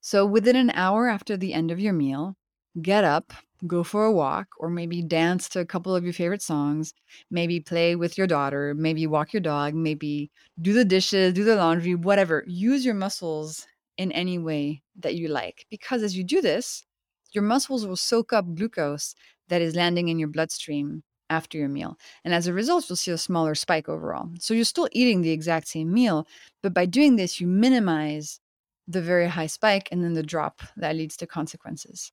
So, 0.00 0.26
within 0.26 0.56
an 0.56 0.70
hour 0.70 1.08
after 1.08 1.36
the 1.36 1.52
end 1.54 1.70
of 1.70 1.80
your 1.80 1.92
meal, 1.92 2.36
get 2.82 3.04
up, 3.04 3.32
go 3.66 3.82
for 3.84 4.04
a 4.04 4.12
walk, 4.12 4.48
or 4.58 4.70
maybe 4.70 5.02
dance 5.02 5.48
to 5.50 5.60
a 5.60 5.66
couple 5.66 5.94
of 5.94 6.04
your 6.04 6.12
favorite 6.12 6.42
songs, 6.42 6.94
maybe 7.30 7.60
play 7.60 7.96
with 7.96 8.16
your 8.18 8.26
daughter, 8.26 8.74
maybe 8.74 9.06
walk 9.06 9.32
your 9.32 9.40
dog, 9.40 9.74
maybe 9.74 10.30
do 10.60 10.72
the 10.72 10.84
dishes, 10.84 11.32
do 11.34 11.44
the 11.44 11.56
laundry, 11.56 11.94
whatever. 11.94 12.44
Use 12.46 12.84
your 12.84 12.94
muscles 12.94 13.66
in 13.96 14.12
any 14.12 14.38
way 14.38 14.82
that 14.96 15.14
you 15.16 15.28
like. 15.28 15.66
Because 15.70 16.02
as 16.02 16.16
you 16.16 16.24
do 16.24 16.40
this, 16.40 16.84
your 17.32 17.42
muscles 17.44 17.86
will 17.86 17.96
soak 17.96 18.32
up 18.32 18.46
glucose 18.54 19.14
that 19.48 19.60
is 19.62 19.74
landing 19.74 20.08
in 20.08 20.18
your 20.18 20.28
bloodstream 20.28 21.02
after 21.30 21.58
your 21.58 21.68
meal. 21.68 21.96
And 22.24 22.32
as 22.34 22.46
a 22.46 22.52
result, 22.52 22.88
you'll 22.88 22.96
see 22.96 23.10
a 23.10 23.18
smaller 23.18 23.54
spike 23.54 23.88
overall. 23.88 24.30
So 24.38 24.54
you're 24.54 24.64
still 24.64 24.88
eating 24.92 25.20
the 25.22 25.30
exact 25.30 25.68
same 25.68 25.92
meal, 25.92 26.26
but 26.62 26.72
by 26.72 26.86
doing 26.86 27.16
this, 27.16 27.40
you 27.40 27.46
minimize 27.46 28.40
the 28.88 29.02
very 29.02 29.28
high 29.28 29.46
spike 29.48 29.88
and 29.92 30.02
then 30.04 30.14
the 30.14 30.24
drop 30.24 30.62
that 30.76 30.96
leads 30.96 31.16
to 31.18 31.28
consequences. 31.28 32.12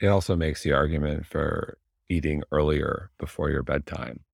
It 0.00 0.06
also 0.06 0.36
makes 0.36 0.62
the 0.62 0.72
argument 0.72 1.26
for 1.26 1.76
eating 2.08 2.42
earlier 2.50 3.10
before 3.18 3.50
your 3.50 3.62
bedtime. 3.62 4.24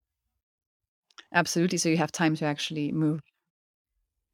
Absolutely. 1.32 1.76
So 1.78 1.88
you 1.90 1.96
have 1.98 2.10
time 2.12 2.36
to 2.36 2.44
actually 2.46 2.90
move. 2.92 3.20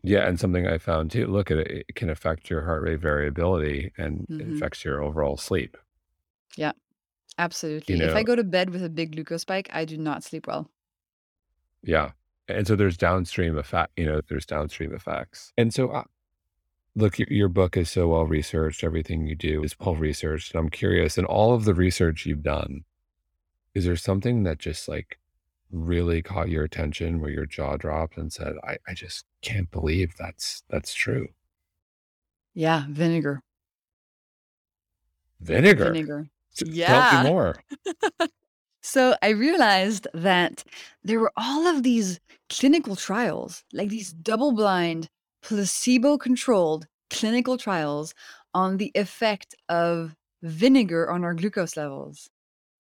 Yeah, 0.03 0.29
and 0.29 0.39
something 0.39 0.67
I 0.67 0.79
found 0.79 1.11
too, 1.11 1.27
look 1.27 1.51
at 1.51 1.59
it, 1.59 1.85
it 1.89 1.95
can 1.97 2.09
affect 2.09 2.51
your 2.51 2.65
heart 2.65 2.83
rate 2.83 3.01
variability 3.01 3.93
and 3.99 4.29
it 4.39 4.49
hmm 4.49 4.49
affects 4.49 4.85
your 4.85 5.03
overall 5.03 5.37
sleep. 5.37 5.77
Yeah, 6.59 6.73
You 7.89 7.97
absolutely. 7.97 8.05
If 8.05 8.17
I 8.17 8.23
go 8.25 8.37
to 8.37 8.45
bed 8.45 8.71
with 8.71 8.85
a 8.85 8.91
big 8.91 9.13
glucose 9.13 9.43
spike, 9.43 9.69
I 9.73 9.85
do 9.87 9.99
not 9.99 10.25
sleep 10.25 10.47
well. 10.49 10.71
yeah. 11.83 12.13
And 12.49 12.67
so 12.67 12.77
there's 12.77 12.97
downstream 12.97 13.59
effect, 13.59 13.93
you 13.97 14.07
know, 14.07 14.21
there's 14.29 14.47
downstream 14.47 14.95
effects. 14.95 15.53
And 15.59 15.73
so 15.73 15.91
uh, 15.91 16.05
look, 16.99 17.19
your, 17.19 17.29
your 17.31 17.49
book 17.49 17.77
is 17.77 17.91
so 17.91 18.09
well 18.09 18.27
researched. 18.27 18.85
Everything 18.85 19.27
you 19.27 19.35
do 19.35 19.63
is 19.63 19.79
well 19.81 19.95
researched. 19.97 20.53
And 20.53 20.61
I'm 20.61 20.69
curious, 20.71 21.17
in 21.19 21.25
all 21.25 21.55
of 21.55 21.65
the 21.65 21.75
research 21.75 22.27
you've 22.27 22.43
done, 22.43 22.85
is 23.75 23.85
there 23.85 23.97
something 23.97 24.43
that 24.43 24.59
just 24.59 24.89
like 24.89 25.19
really 25.71 26.23
caught 26.23 26.49
your 26.49 26.65
attention 26.65 27.21
where 27.21 27.31
your 27.31 27.47
jaw 27.47 27.77
dropped 27.77 28.17
and 28.17 28.33
said, 28.33 28.55
I, 28.65 28.79
I 28.89 28.95
just 28.95 29.25
can't 29.43 29.71
believe 29.71 30.15
that's 30.19 30.63
that's 30.69 30.93
true. 30.95 31.29
Yeah, 32.55 32.85
vinegar. 32.89 33.43
Vinegar. 35.41 35.93
Vinegar. 35.93 36.29
S- 36.53 36.59
Tell 36.59 36.69
me 36.69 36.77
Yeah. 36.79 37.23
more. 37.29 37.57
So 38.83 39.17
I 39.23 39.29
realized 39.31 40.09
that 40.15 40.65
there 41.05 41.21
were 41.21 41.33
all 41.37 41.67
of 41.67 41.83
these 41.83 42.21
clinical 42.49 42.97
trials, 42.97 43.63
like 43.73 43.91
these 43.91 44.13
double 44.13 44.53
blind, 44.53 45.09
placebo 45.43 46.19
controlled 46.19 46.87
clinical 47.11 47.57
trials 47.57 48.15
on 48.55 48.77
the 48.77 48.91
effect 48.95 49.55
of 49.69 50.15
vinegar 50.43 51.11
on 51.11 51.25
our 51.25 51.35
glucose 51.35 51.77
levels. 51.77 52.29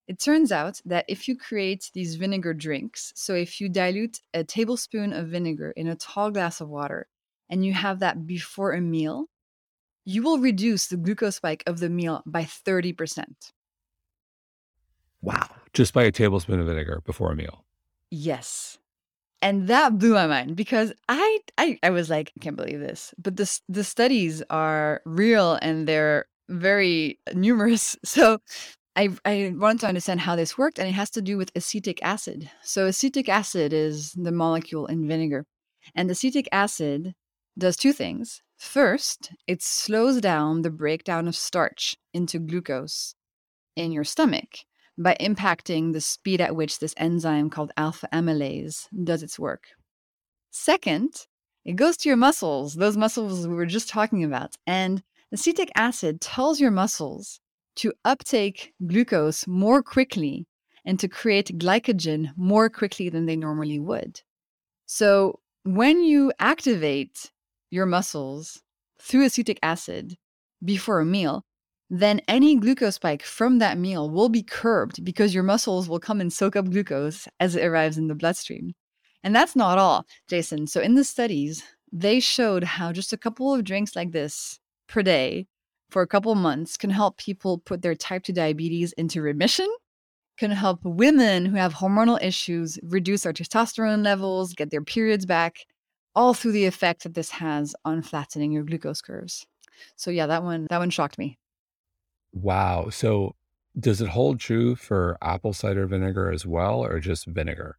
It 0.06 0.18
turns 0.18 0.52
out 0.52 0.80
that 0.86 1.04
if 1.06 1.28
you 1.28 1.36
create 1.36 1.90
these 1.92 2.16
vinegar 2.16 2.54
drinks, 2.54 3.12
so 3.14 3.34
if 3.34 3.60
you 3.60 3.68
dilute 3.68 4.20
a 4.32 4.42
tablespoon 4.42 5.12
of 5.12 5.28
vinegar 5.28 5.72
in 5.76 5.88
a 5.88 5.96
tall 5.96 6.30
glass 6.30 6.60
of 6.60 6.68
water 6.68 7.06
and 7.50 7.64
you 7.64 7.74
have 7.74 8.00
that 8.00 8.26
before 8.26 8.72
a 8.72 8.80
meal, 8.80 9.26
you 10.06 10.22
will 10.22 10.38
reduce 10.38 10.86
the 10.86 10.96
glucose 10.96 11.36
spike 11.36 11.62
of 11.66 11.80
the 11.80 11.90
meal 11.90 12.22
by 12.24 12.42
30%. 12.42 13.24
Wow. 15.20 15.48
Just 15.74 15.92
by 15.92 16.04
a 16.04 16.12
tablespoon 16.12 16.60
of 16.60 16.66
vinegar 16.66 17.02
before 17.04 17.32
a 17.32 17.36
meal. 17.36 17.66
Yes. 18.10 18.77
And 19.40 19.68
that 19.68 19.98
blew 19.98 20.14
my 20.14 20.26
mind 20.26 20.56
because 20.56 20.92
I 21.08 21.38
I 21.56 21.78
I 21.82 21.90
was 21.90 22.10
like, 22.10 22.32
I 22.36 22.40
can't 22.40 22.56
believe 22.56 22.80
this. 22.80 23.14
But 23.18 23.36
the 23.36 23.60
the 23.68 23.84
studies 23.84 24.42
are 24.50 25.00
real 25.04 25.58
and 25.62 25.86
they're 25.86 26.26
very 26.48 27.20
numerous. 27.34 27.96
So 28.04 28.38
I 28.96 29.10
I 29.24 29.52
wanted 29.54 29.80
to 29.80 29.88
understand 29.88 30.20
how 30.20 30.34
this 30.36 30.58
worked, 30.58 30.78
and 30.78 30.88
it 30.88 30.92
has 30.92 31.10
to 31.10 31.22
do 31.22 31.36
with 31.36 31.52
acetic 31.54 32.00
acid. 32.02 32.50
So 32.62 32.86
acetic 32.86 33.28
acid 33.28 33.72
is 33.72 34.12
the 34.12 34.32
molecule 34.32 34.86
in 34.86 35.06
vinegar, 35.06 35.46
and 35.94 36.10
acetic 36.10 36.48
acid 36.50 37.14
does 37.56 37.76
two 37.76 37.92
things. 37.92 38.42
First, 38.58 39.32
it 39.46 39.62
slows 39.62 40.20
down 40.20 40.62
the 40.62 40.70
breakdown 40.70 41.28
of 41.28 41.36
starch 41.36 41.96
into 42.12 42.40
glucose 42.40 43.14
in 43.76 43.92
your 43.92 44.04
stomach 44.04 44.64
by 44.98 45.16
impacting 45.20 45.92
the 45.92 46.00
speed 46.00 46.40
at 46.40 46.56
which 46.56 46.78
this 46.78 46.94
enzyme 46.96 47.48
called 47.48 47.72
alpha 47.76 48.08
amylase 48.12 48.88
does 49.04 49.22
its 49.22 49.38
work. 49.38 49.68
Second, 50.50 51.26
it 51.64 51.76
goes 51.76 51.96
to 51.98 52.08
your 52.08 52.16
muscles, 52.16 52.74
those 52.74 52.96
muscles 52.96 53.46
we 53.46 53.54
were 53.54 53.66
just 53.66 53.88
talking 53.88 54.24
about. 54.24 54.56
And 54.66 55.02
acetic 55.32 55.70
acid 55.76 56.20
tells 56.20 56.60
your 56.60 56.70
muscles 56.70 57.40
to 57.76 57.92
uptake 58.04 58.72
glucose 58.86 59.46
more 59.46 59.82
quickly 59.82 60.46
and 60.84 60.98
to 60.98 61.08
create 61.08 61.58
glycogen 61.58 62.30
more 62.36 62.68
quickly 62.68 63.08
than 63.08 63.26
they 63.26 63.36
normally 63.36 63.78
would. 63.78 64.20
So 64.86 65.40
when 65.64 66.02
you 66.02 66.32
activate 66.38 67.30
your 67.70 67.86
muscles 67.86 68.62
through 69.00 69.26
acetic 69.26 69.58
acid 69.62 70.16
before 70.64 71.00
a 71.00 71.04
meal, 71.04 71.44
then 71.90 72.20
any 72.28 72.56
glucose 72.56 72.96
spike 72.96 73.22
from 73.22 73.58
that 73.58 73.78
meal 73.78 74.10
will 74.10 74.28
be 74.28 74.42
curbed 74.42 75.04
because 75.04 75.34
your 75.34 75.42
muscles 75.42 75.88
will 75.88 76.00
come 76.00 76.20
and 76.20 76.32
soak 76.32 76.56
up 76.56 76.68
glucose 76.68 77.26
as 77.40 77.56
it 77.56 77.64
arrives 77.64 77.96
in 77.96 78.08
the 78.08 78.14
bloodstream. 78.14 78.74
And 79.22 79.34
that's 79.34 79.56
not 79.56 79.78
all, 79.78 80.06
Jason. 80.28 80.66
So 80.66 80.80
in 80.80 80.94
the 80.94 81.04
studies, 81.04 81.62
they 81.90 82.20
showed 82.20 82.64
how 82.64 82.92
just 82.92 83.12
a 83.12 83.16
couple 83.16 83.54
of 83.54 83.64
drinks 83.64 83.96
like 83.96 84.12
this 84.12 84.60
per 84.88 85.02
day 85.02 85.46
for 85.90 86.02
a 86.02 86.06
couple 86.06 86.34
months 86.34 86.76
can 86.76 86.90
help 86.90 87.16
people 87.16 87.58
put 87.58 87.82
their 87.82 87.94
type 87.94 88.22
2 88.24 88.32
diabetes 88.32 88.92
into 88.92 89.22
remission, 89.22 89.68
can 90.36 90.50
help 90.50 90.84
women 90.84 91.46
who 91.46 91.56
have 91.56 91.74
hormonal 91.74 92.22
issues 92.22 92.78
reduce 92.82 93.22
their 93.22 93.32
testosterone 93.32 94.04
levels, 94.04 94.52
get 94.52 94.70
their 94.70 94.82
periods 94.82 95.24
back, 95.24 95.64
all 96.14 96.34
through 96.34 96.52
the 96.52 96.66
effect 96.66 97.02
that 97.04 97.14
this 97.14 97.30
has 97.30 97.74
on 97.84 98.02
flattening 98.02 98.52
your 98.52 98.64
glucose 98.64 99.00
curves. 99.00 99.46
So 99.96 100.10
yeah, 100.10 100.26
that 100.26 100.42
one 100.42 100.66
that 100.70 100.78
one 100.78 100.90
shocked 100.90 101.18
me. 101.18 101.38
Wow. 102.32 102.88
So 102.90 103.36
does 103.78 104.00
it 104.00 104.08
hold 104.08 104.40
true 104.40 104.74
for 104.76 105.18
apple 105.22 105.52
cider 105.52 105.86
vinegar 105.86 106.30
as 106.30 106.46
well, 106.46 106.84
or 106.84 107.00
just 107.00 107.26
vinegar? 107.26 107.78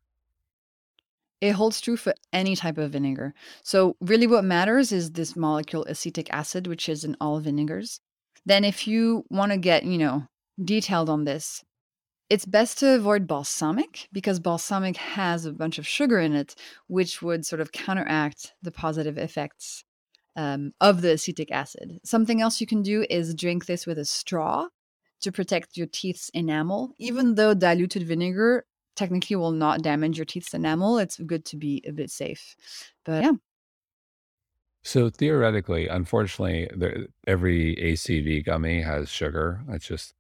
It 1.41 1.53
holds 1.53 1.79
true 1.81 1.95
for 1.97 2.13
any 2.33 2.55
type 2.55 2.77
of 2.77 2.91
vinegar. 2.91 3.33
So, 3.63 3.95
really, 4.01 4.27
what 4.27 4.43
matters 4.43 4.91
is 4.91 5.11
this 5.11 5.35
molecule 5.35 5.85
acetic 5.85 6.29
acid, 6.33 6.67
which 6.67 6.89
is 6.89 7.03
in 7.03 7.15
all 7.21 7.39
vinegars. 7.39 8.01
Then, 8.45 8.63
if 8.65 8.87
you 8.87 9.25
want 9.29 9.51
to 9.51 9.57
get, 9.57 9.83
you 9.85 9.97
know, 9.97 10.27
detailed 10.63 11.09
on 11.09 11.23
this, 11.25 11.63
it's 12.29 12.45
best 12.45 12.79
to 12.79 12.95
avoid 12.95 13.27
balsamic 13.27 14.09
because 14.13 14.39
balsamic 14.39 14.97
has 14.97 15.45
a 15.45 15.53
bunch 15.53 15.79
of 15.79 15.87
sugar 15.87 16.19
in 16.19 16.35
it, 16.35 16.55
which 16.87 17.21
would 17.21 17.45
sort 17.45 17.61
of 17.61 17.71
counteract 17.73 18.53
the 18.61 18.71
positive 18.71 19.17
effects 19.17 19.83
um, 20.39 20.73
of 20.79 21.01
the 21.01 21.11
acetic 21.11 21.51
acid. 21.51 21.99
Something 22.05 22.41
else 22.41 22.61
you 22.61 22.67
can 22.67 22.81
do 22.81 23.05
is 23.09 23.35
drink 23.35 23.65
this 23.65 23.85
with 23.85 23.99
a 23.99 24.05
straw 24.05 24.67
to 25.19 25.33
protect 25.33 25.75
your 25.75 25.87
teeth's 25.87 26.29
enamel. 26.33 26.93
Even 26.97 27.35
though 27.35 27.53
diluted 27.53 28.03
vinegar 28.07 28.65
technically 28.95 29.35
will 29.35 29.51
not 29.51 29.81
damage 29.81 30.17
your 30.17 30.25
teeth's 30.25 30.53
enamel, 30.53 30.97
it's 30.97 31.17
good 31.17 31.43
to 31.43 31.57
be 31.57 31.83
a 31.85 31.91
bit 31.91 32.09
safe. 32.09 32.55
But 33.03 33.23
yeah. 33.23 33.31
So 34.81 35.09
theoretically, 35.09 35.89
unfortunately, 35.89 36.69
there, 36.73 37.07
every 37.27 37.75
ACV 37.75 38.45
gummy 38.45 38.81
has 38.81 39.09
sugar. 39.09 39.61
It's 39.67 39.87
just 39.87 40.13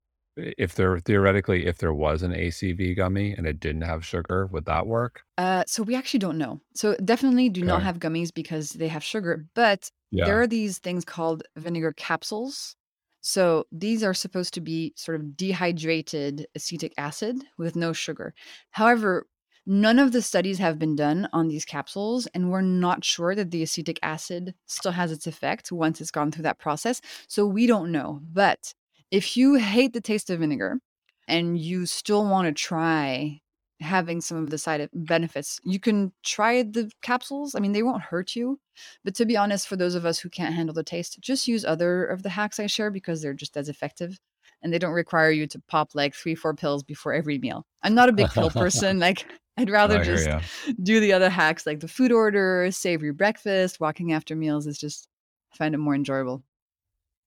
if 0.57 0.75
there 0.75 0.99
theoretically, 0.99 1.65
if 1.65 1.77
there 1.77 1.93
was 1.93 2.23
an 2.23 2.31
ACV 2.31 2.95
gummy 2.95 3.33
and 3.33 3.45
it 3.45 3.59
didn't 3.59 3.81
have 3.81 4.05
sugar, 4.05 4.47
would 4.47 4.65
that 4.65 4.87
work? 4.87 5.23
Uh, 5.37 5.63
so 5.67 5.83
we 5.83 5.95
actually 5.95 6.19
don't 6.19 6.37
know. 6.37 6.59
So 6.73 6.95
definitely 7.03 7.49
do 7.49 7.63
not 7.63 7.83
have 7.83 7.99
gummies 7.99 8.33
because 8.33 8.71
they 8.71 8.87
have 8.87 9.03
sugar, 9.03 9.45
but 9.53 9.89
there 10.11 10.41
are 10.41 10.47
these 10.47 10.79
things 10.79 11.05
called 11.05 11.43
vinegar 11.55 11.93
capsules. 11.93 12.75
So 13.21 13.65
these 13.71 14.03
are 14.03 14.13
supposed 14.13 14.53
to 14.55 14.61
be 14.61 14.93
sort 14.95 15.19
of 15.19 15.35
dehydrated 15.35 16.47
acetic 16.55 16.93
acid 16.97 17.43
with 17.57 17.75
no 17.75 17.93
sugar. 17.93 18.33
However, 18.71 19.27
none 19.65 19.99
of 19.99 20.11
the 20.13 20.21
studies 20.21 20.57
have 20.57 20.79
been 20.79 20.95
done 20.95 21.27
on 21.33 21.47
these 21.47 21.65
capsules, 21.65 22.27
and 22.27 22.49
we're 22.49 22.61
not 22.61 23.03
sure 23.03 23.35
that 23.35 23.51
the 23.51 23.61
acetic 23.61 23.99
acid 24.01 24.55
still 24.65 24.93
has 24.93 25.11
its 25.11 25.27
effect 25.27 25.71
once 25.71 25.99
it's 26.01 26.11
gone 26.11 26.31
through 26.31 26.43
that 26.43 26.59
process. 26.59 27.01
So 27.27 27.45
we 27.45 27.67
don't 27.67 27.91
know. 27.91 28.21
But 28.23 28.73
if 29.11 29.35
you 29.35 29.55
hate 29.55 29.93
the 29.93 30.01
taste 30.01 30.29
of 30.29 30.39
vinegar 30.39 30.79
and 31.27 31.59
you 31.59 31.85
still 31.85 32.27
want 32.27 32.47
to 32.47 32.53
try 32.53 33.39
having 33.81 34.19
some 34.19 34.37
of 34.37 34.49
the 34.49 34.57
side 34.57 34.87
benefits, 34.93 35.59
you 35.63 35.79
can 35.79 36.11
try 36.23 36.63
the 36.63 36.91
capsules. 37.01 37.55
I 37.55 37.59
mean, 37.59 37.71
they 37.71 37.83
won't 37.83 38.01
hurt 38.01 38.35
you. 38.35 38.59
But 39.03 39.15
to 39.15 39.25
be 39.25 39.37
honest, 39.37 39.67
for 39.67 39.75
those 39.75 39.95
of 39.95 40.05
us 40.05 40.19
who 40.19 40.29
can't 40.29 40.53
handle 40.53 40.73
the 40.73 40.83
taste, 40.83 41.19
just 41.21 41.47
use 41.47 41.63
other 41.63 42.05
of 42.05 42.23
the 42.23 42.29
hacks 42.29 42.59
I 42.59 42.67
share 42.67 42.91
because 42.91 43.21
they're 43.21 43.33
just 43.33 43.57
as 43.57 43.69
effective 43.69 44.19
and 44.61 44.73
they 44.73 44.79
don't 44.79 44.93
require 44.93 45.31
you 45.31 45.47
to 45.47 45.61
pop 45.67 45.91
like 45.95 46.13
three, 46.13 46.35
four 46.35 46.53
pills 46.53 46.83
before 46.83 47.13
every 47.13 47.37
meal. 47.39 47.65
I'm 47.81 47.95
not 47.95 48.09
a 48.09 48.13
big 48.13 48.29
pill 48.29 48.49
person. 48.49 48.99
Like, 48.99 49.25
I'd 49.57 49.69
rather 49.69 50.03
just 50.03 50.27
you. 50.27 50.73
do 50.83 50.99
the 50.99 51.13
other 51.13 51.29
hacks 51.29 51.65
like 51.65 51.79
the 51.79 51.87
food 51.87 52.11
order, 52.11 52.69
savory 52.71 53.11
breakfast, 53.11 53.79
walking 53.79 54.13
after 54.13 54.35
meals 54.35 54.67
is 54.67 54.77
just, 54.77 55.07
I 55.53 55.57
find 55.57 55.73
it 55.73 55.79
more 55.79 55.95
enjoyable. 55.95 56.43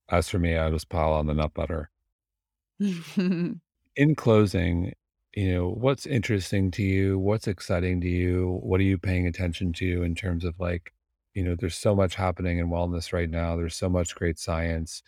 As 0.09 0.29
for 0.29 0.39
me, 0.39 0.57
I 0.57 0.71
just 0.71 0.89
pile 0.89 1.13
on 1.13 1.27
the 1.27 1.35
nut 1.35 1.55
butter. 1.55 1.91
In 2.79 4.15
closing, 4.17 4.93
you 5.35 5.55
know, 5.55 5.69
what's 5.69 6.07
interesting 6.07 6.71
to 6.73 6.83
you? 6.83 7.19
What's 7.19 7.47
exciting 7.47 8.01
to 8.03 8.09
you? 8.09 8.59
What 8.63 8.81
are 8.81 8.85
you 8.85 8.99
paying 8.99 9.27
attention 9.27 9.73
to 9.75 10.03
in 10.03 10.15
terms 10.15 10.45
of 10.45 10.59
like, 10.59 10.93
you 11.35 11.43
know, 11.43 11.55
there's 11.59 11.77
so 11.77 11.95
much 11.95 12.15
happening 12.15 12.59
in 12.59 12.69
wellness 12.69 13.13
right 13.13 13.31
now. 13.31 13.57
There's 13.57 13.77
so 13.77 13.89
much 13.89 14.15
great 14.15 14.39
science. 14.39 15.03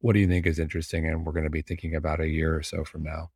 What 0.00 0.14
do 0.14 0.20
you 0.20 0.28
think 0.28 0.46
is 0.46 0.58
interesting 0.58 1.06
and 1.06 1.24
we're 1.24 1.32
going 1.32 1.44
to 1.44 1.50
be 1.50 1.62
thinking 1.62 1.94
about 1.94 2.20
a 2.20 2.28
year 2.28 2.56
or 2.56 2.62
so 2.62 2.84
from 2.84 3.02
now? 3.04 3.30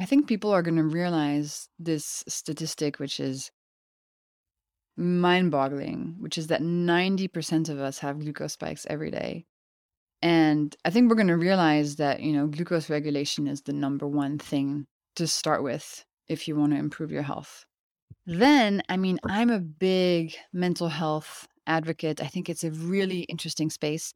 I 0.00 0.04
think 0.04 0.28
people 0.28 0.52
are 0.52 0.62
going 0.62 0.76
to 0.76 0.84
realize 0.84 1.68
this 1.78 2.22
statistic, 2.28 3.00
which 3.00 3.18
is 3.18 3.50
mind 4.96 5.50
boggling, 5.50 6.16
which 6.20 6.38
is 6.38 6.48
that 6.48 6.62
90% 6.62 7.68
of 7.68 7.80
us 7.80 7.98
have 7.98 8.20
glucose 8.20 8.52
spikes 8.52 8.86
every 8.88 9.10
day. 9.10 9.46
And 10.20 10.74
I 10.84 10.90
think 10.90 11.08
we're 11.08 11.16
going 11.16 11.28
to 11.28 11.36
realize 11.36 11.96
that, 11.96 12.20
you 12.20 12.32
know, 12.32 12.46
glucose 12.46 12.90
regulation 12.90 13.46
is 13.46 13.62
the 13.62 13.72
number 13.72 14.06
one 14.06 14.38
thing 14.38 14.86
to 15.16 15.26
start 15.26 15.62
with 15.62 16.04
if 16.28 16.48
you 16.48 16.56
want 16.56 16.72
to 16.72 16.78
improve 16.78 17.12
your 17.12 17.22
health. 17.22 17.64
Then, 18.26 18.82
I 18.88 18.96
mean, 18.96 19.18
I'm 19.24 19.50
a 19.50 19.60
big 19.60 20.34
mental 20.52 20.88
health 20.88 21.46
advocate. 21.66 22.20
I 22.20 22.26
think 22.26 22.48
it's 22.48 22.64
a 22.64 22.70
really 22.70 23.20
interesting 23.20 23.70
space. 23.70 24.12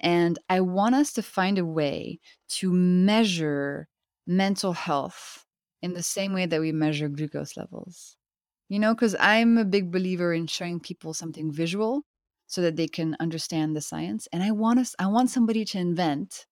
And 0.00 0.38
I 0.48 0.60
want 0.60 0.96
us 0.96 1.12
to 1.14 1.22
find 1.22 1.58
a 1.58 1.64
way 1.64 2.18
to 2.48 2.72
measure 2.72 3.88
mental 4.26 4.72
health 4.72 5.46
in 5.82 5.94
the 5.94 6.02
same 6.02 6.32
way 6.32 6.46
that 6.46 6.60
we 6.60 6.72
measure 6.72 7.08
glucose 7.08 7.56
levels. 7.56 8.16
You 8.68 8.78
know, 8.80 8.94
because 8.94 9.14
I'm 9.20 9.56
a 9.58 9.64
big 9.64 9.92
believer 9.92 10.32
in 10.34 10.46
showing 10.46 10.80
people 10.80 11.14
something 11.14 11.52
visual 11.52 12.02
so 12.46 12.60
that 12.62 12.76
they 12.76 12.88
can 12.88 13.16
understand 13.20 13.74
the 13.74 13.80
science. 13.80 14.28
And 14.32 14.42
I 14.42 14.50
want 14.50 14.78
us, 14.78 14.94
I 14.98 15.06
want 15.06 15.30
somebody 15.30 15.64
to 15.66 15.78
invent 15.78 16.46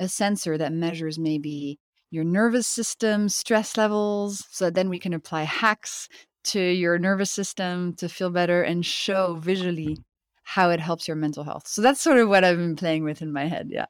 a 0.00 0.08
sensor 0.08 0.58
that 0.58 0.72
measures 0.72 1.18
maybe 1.18 1.78
your 2.10 2.24
nervous 2.24 2.66
system 2.66 3.28
stress 3.28 3.76
levels 3.76 4.44
so 4.50 4.66
that 4.66 4.74
then 4.74 4.88
we 4.88 4.98
can 4.98 5.14
apply 5.14 5.42
hacks 5.42 6.08
to 6.44 6.60
your 6.60 6.98
nervous 6.98 7.30
system 7.30 7.94
to 7.94 8.08
feel 8.08 8.30
better 8.30 8.62
and 8.62 8.84
show 8.84 9.34
visually 9.34 9.98
how 10.42 10.70
it 10.70 10.80
helps 10.80 11.08
your 11.08 11.16
mental 11.16 11.42
health. 11.42 11.66
So 11.66 11.82
that's 11.82 12.00
sort 12.00 12.18
of 12.18 12.28
what 12.28 12.44
I've 12.44 12.58
been 12.58 12.76
playing 12.76 13.04
with 13.04 13.22
in 13.22 13.32
my 13.32 13.46
head. 13.46 13.68
Yeah. 13.70 13.86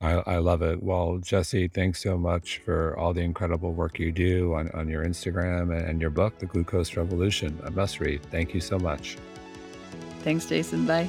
I, 0.00 0.12
I 0.12 0.36
love 0.38 0.62
it. 0.62 0.80
Well, 0.80 1.18
Jessie, 1.18 1.66
thanks 1.66 2.00
so 2.02 2.16
much 2.16 2.58
for 2.64 2.96
all 2.96 3.12
the 3.12 3.22
incredible 3.22 3.72
work 3.72 3.98
you 3.98 4.12
do 4.12 4.54
on, 4.54 4.70
on 4.70 4.88
your 4.88 5.04
Instagram 5.04 5.76
and, 5.76 5.84
and 5.88 6.00
your 6.00 6.10
book, 6.10 6.38
The 6.38 6.46
Glucose 6.46 6.96
Revolution, 6.96 7.58
a 7.64 7.70
must 7.70 7.98
read. 7.98 8.22
Thank 8.30 8.54
you 8.54 8.60
so 8.60 8.78
much. 8.78 9.16
Thanks, 10.22 10.46
Jason. 10.46 10.86
Bye. 10.86 11.08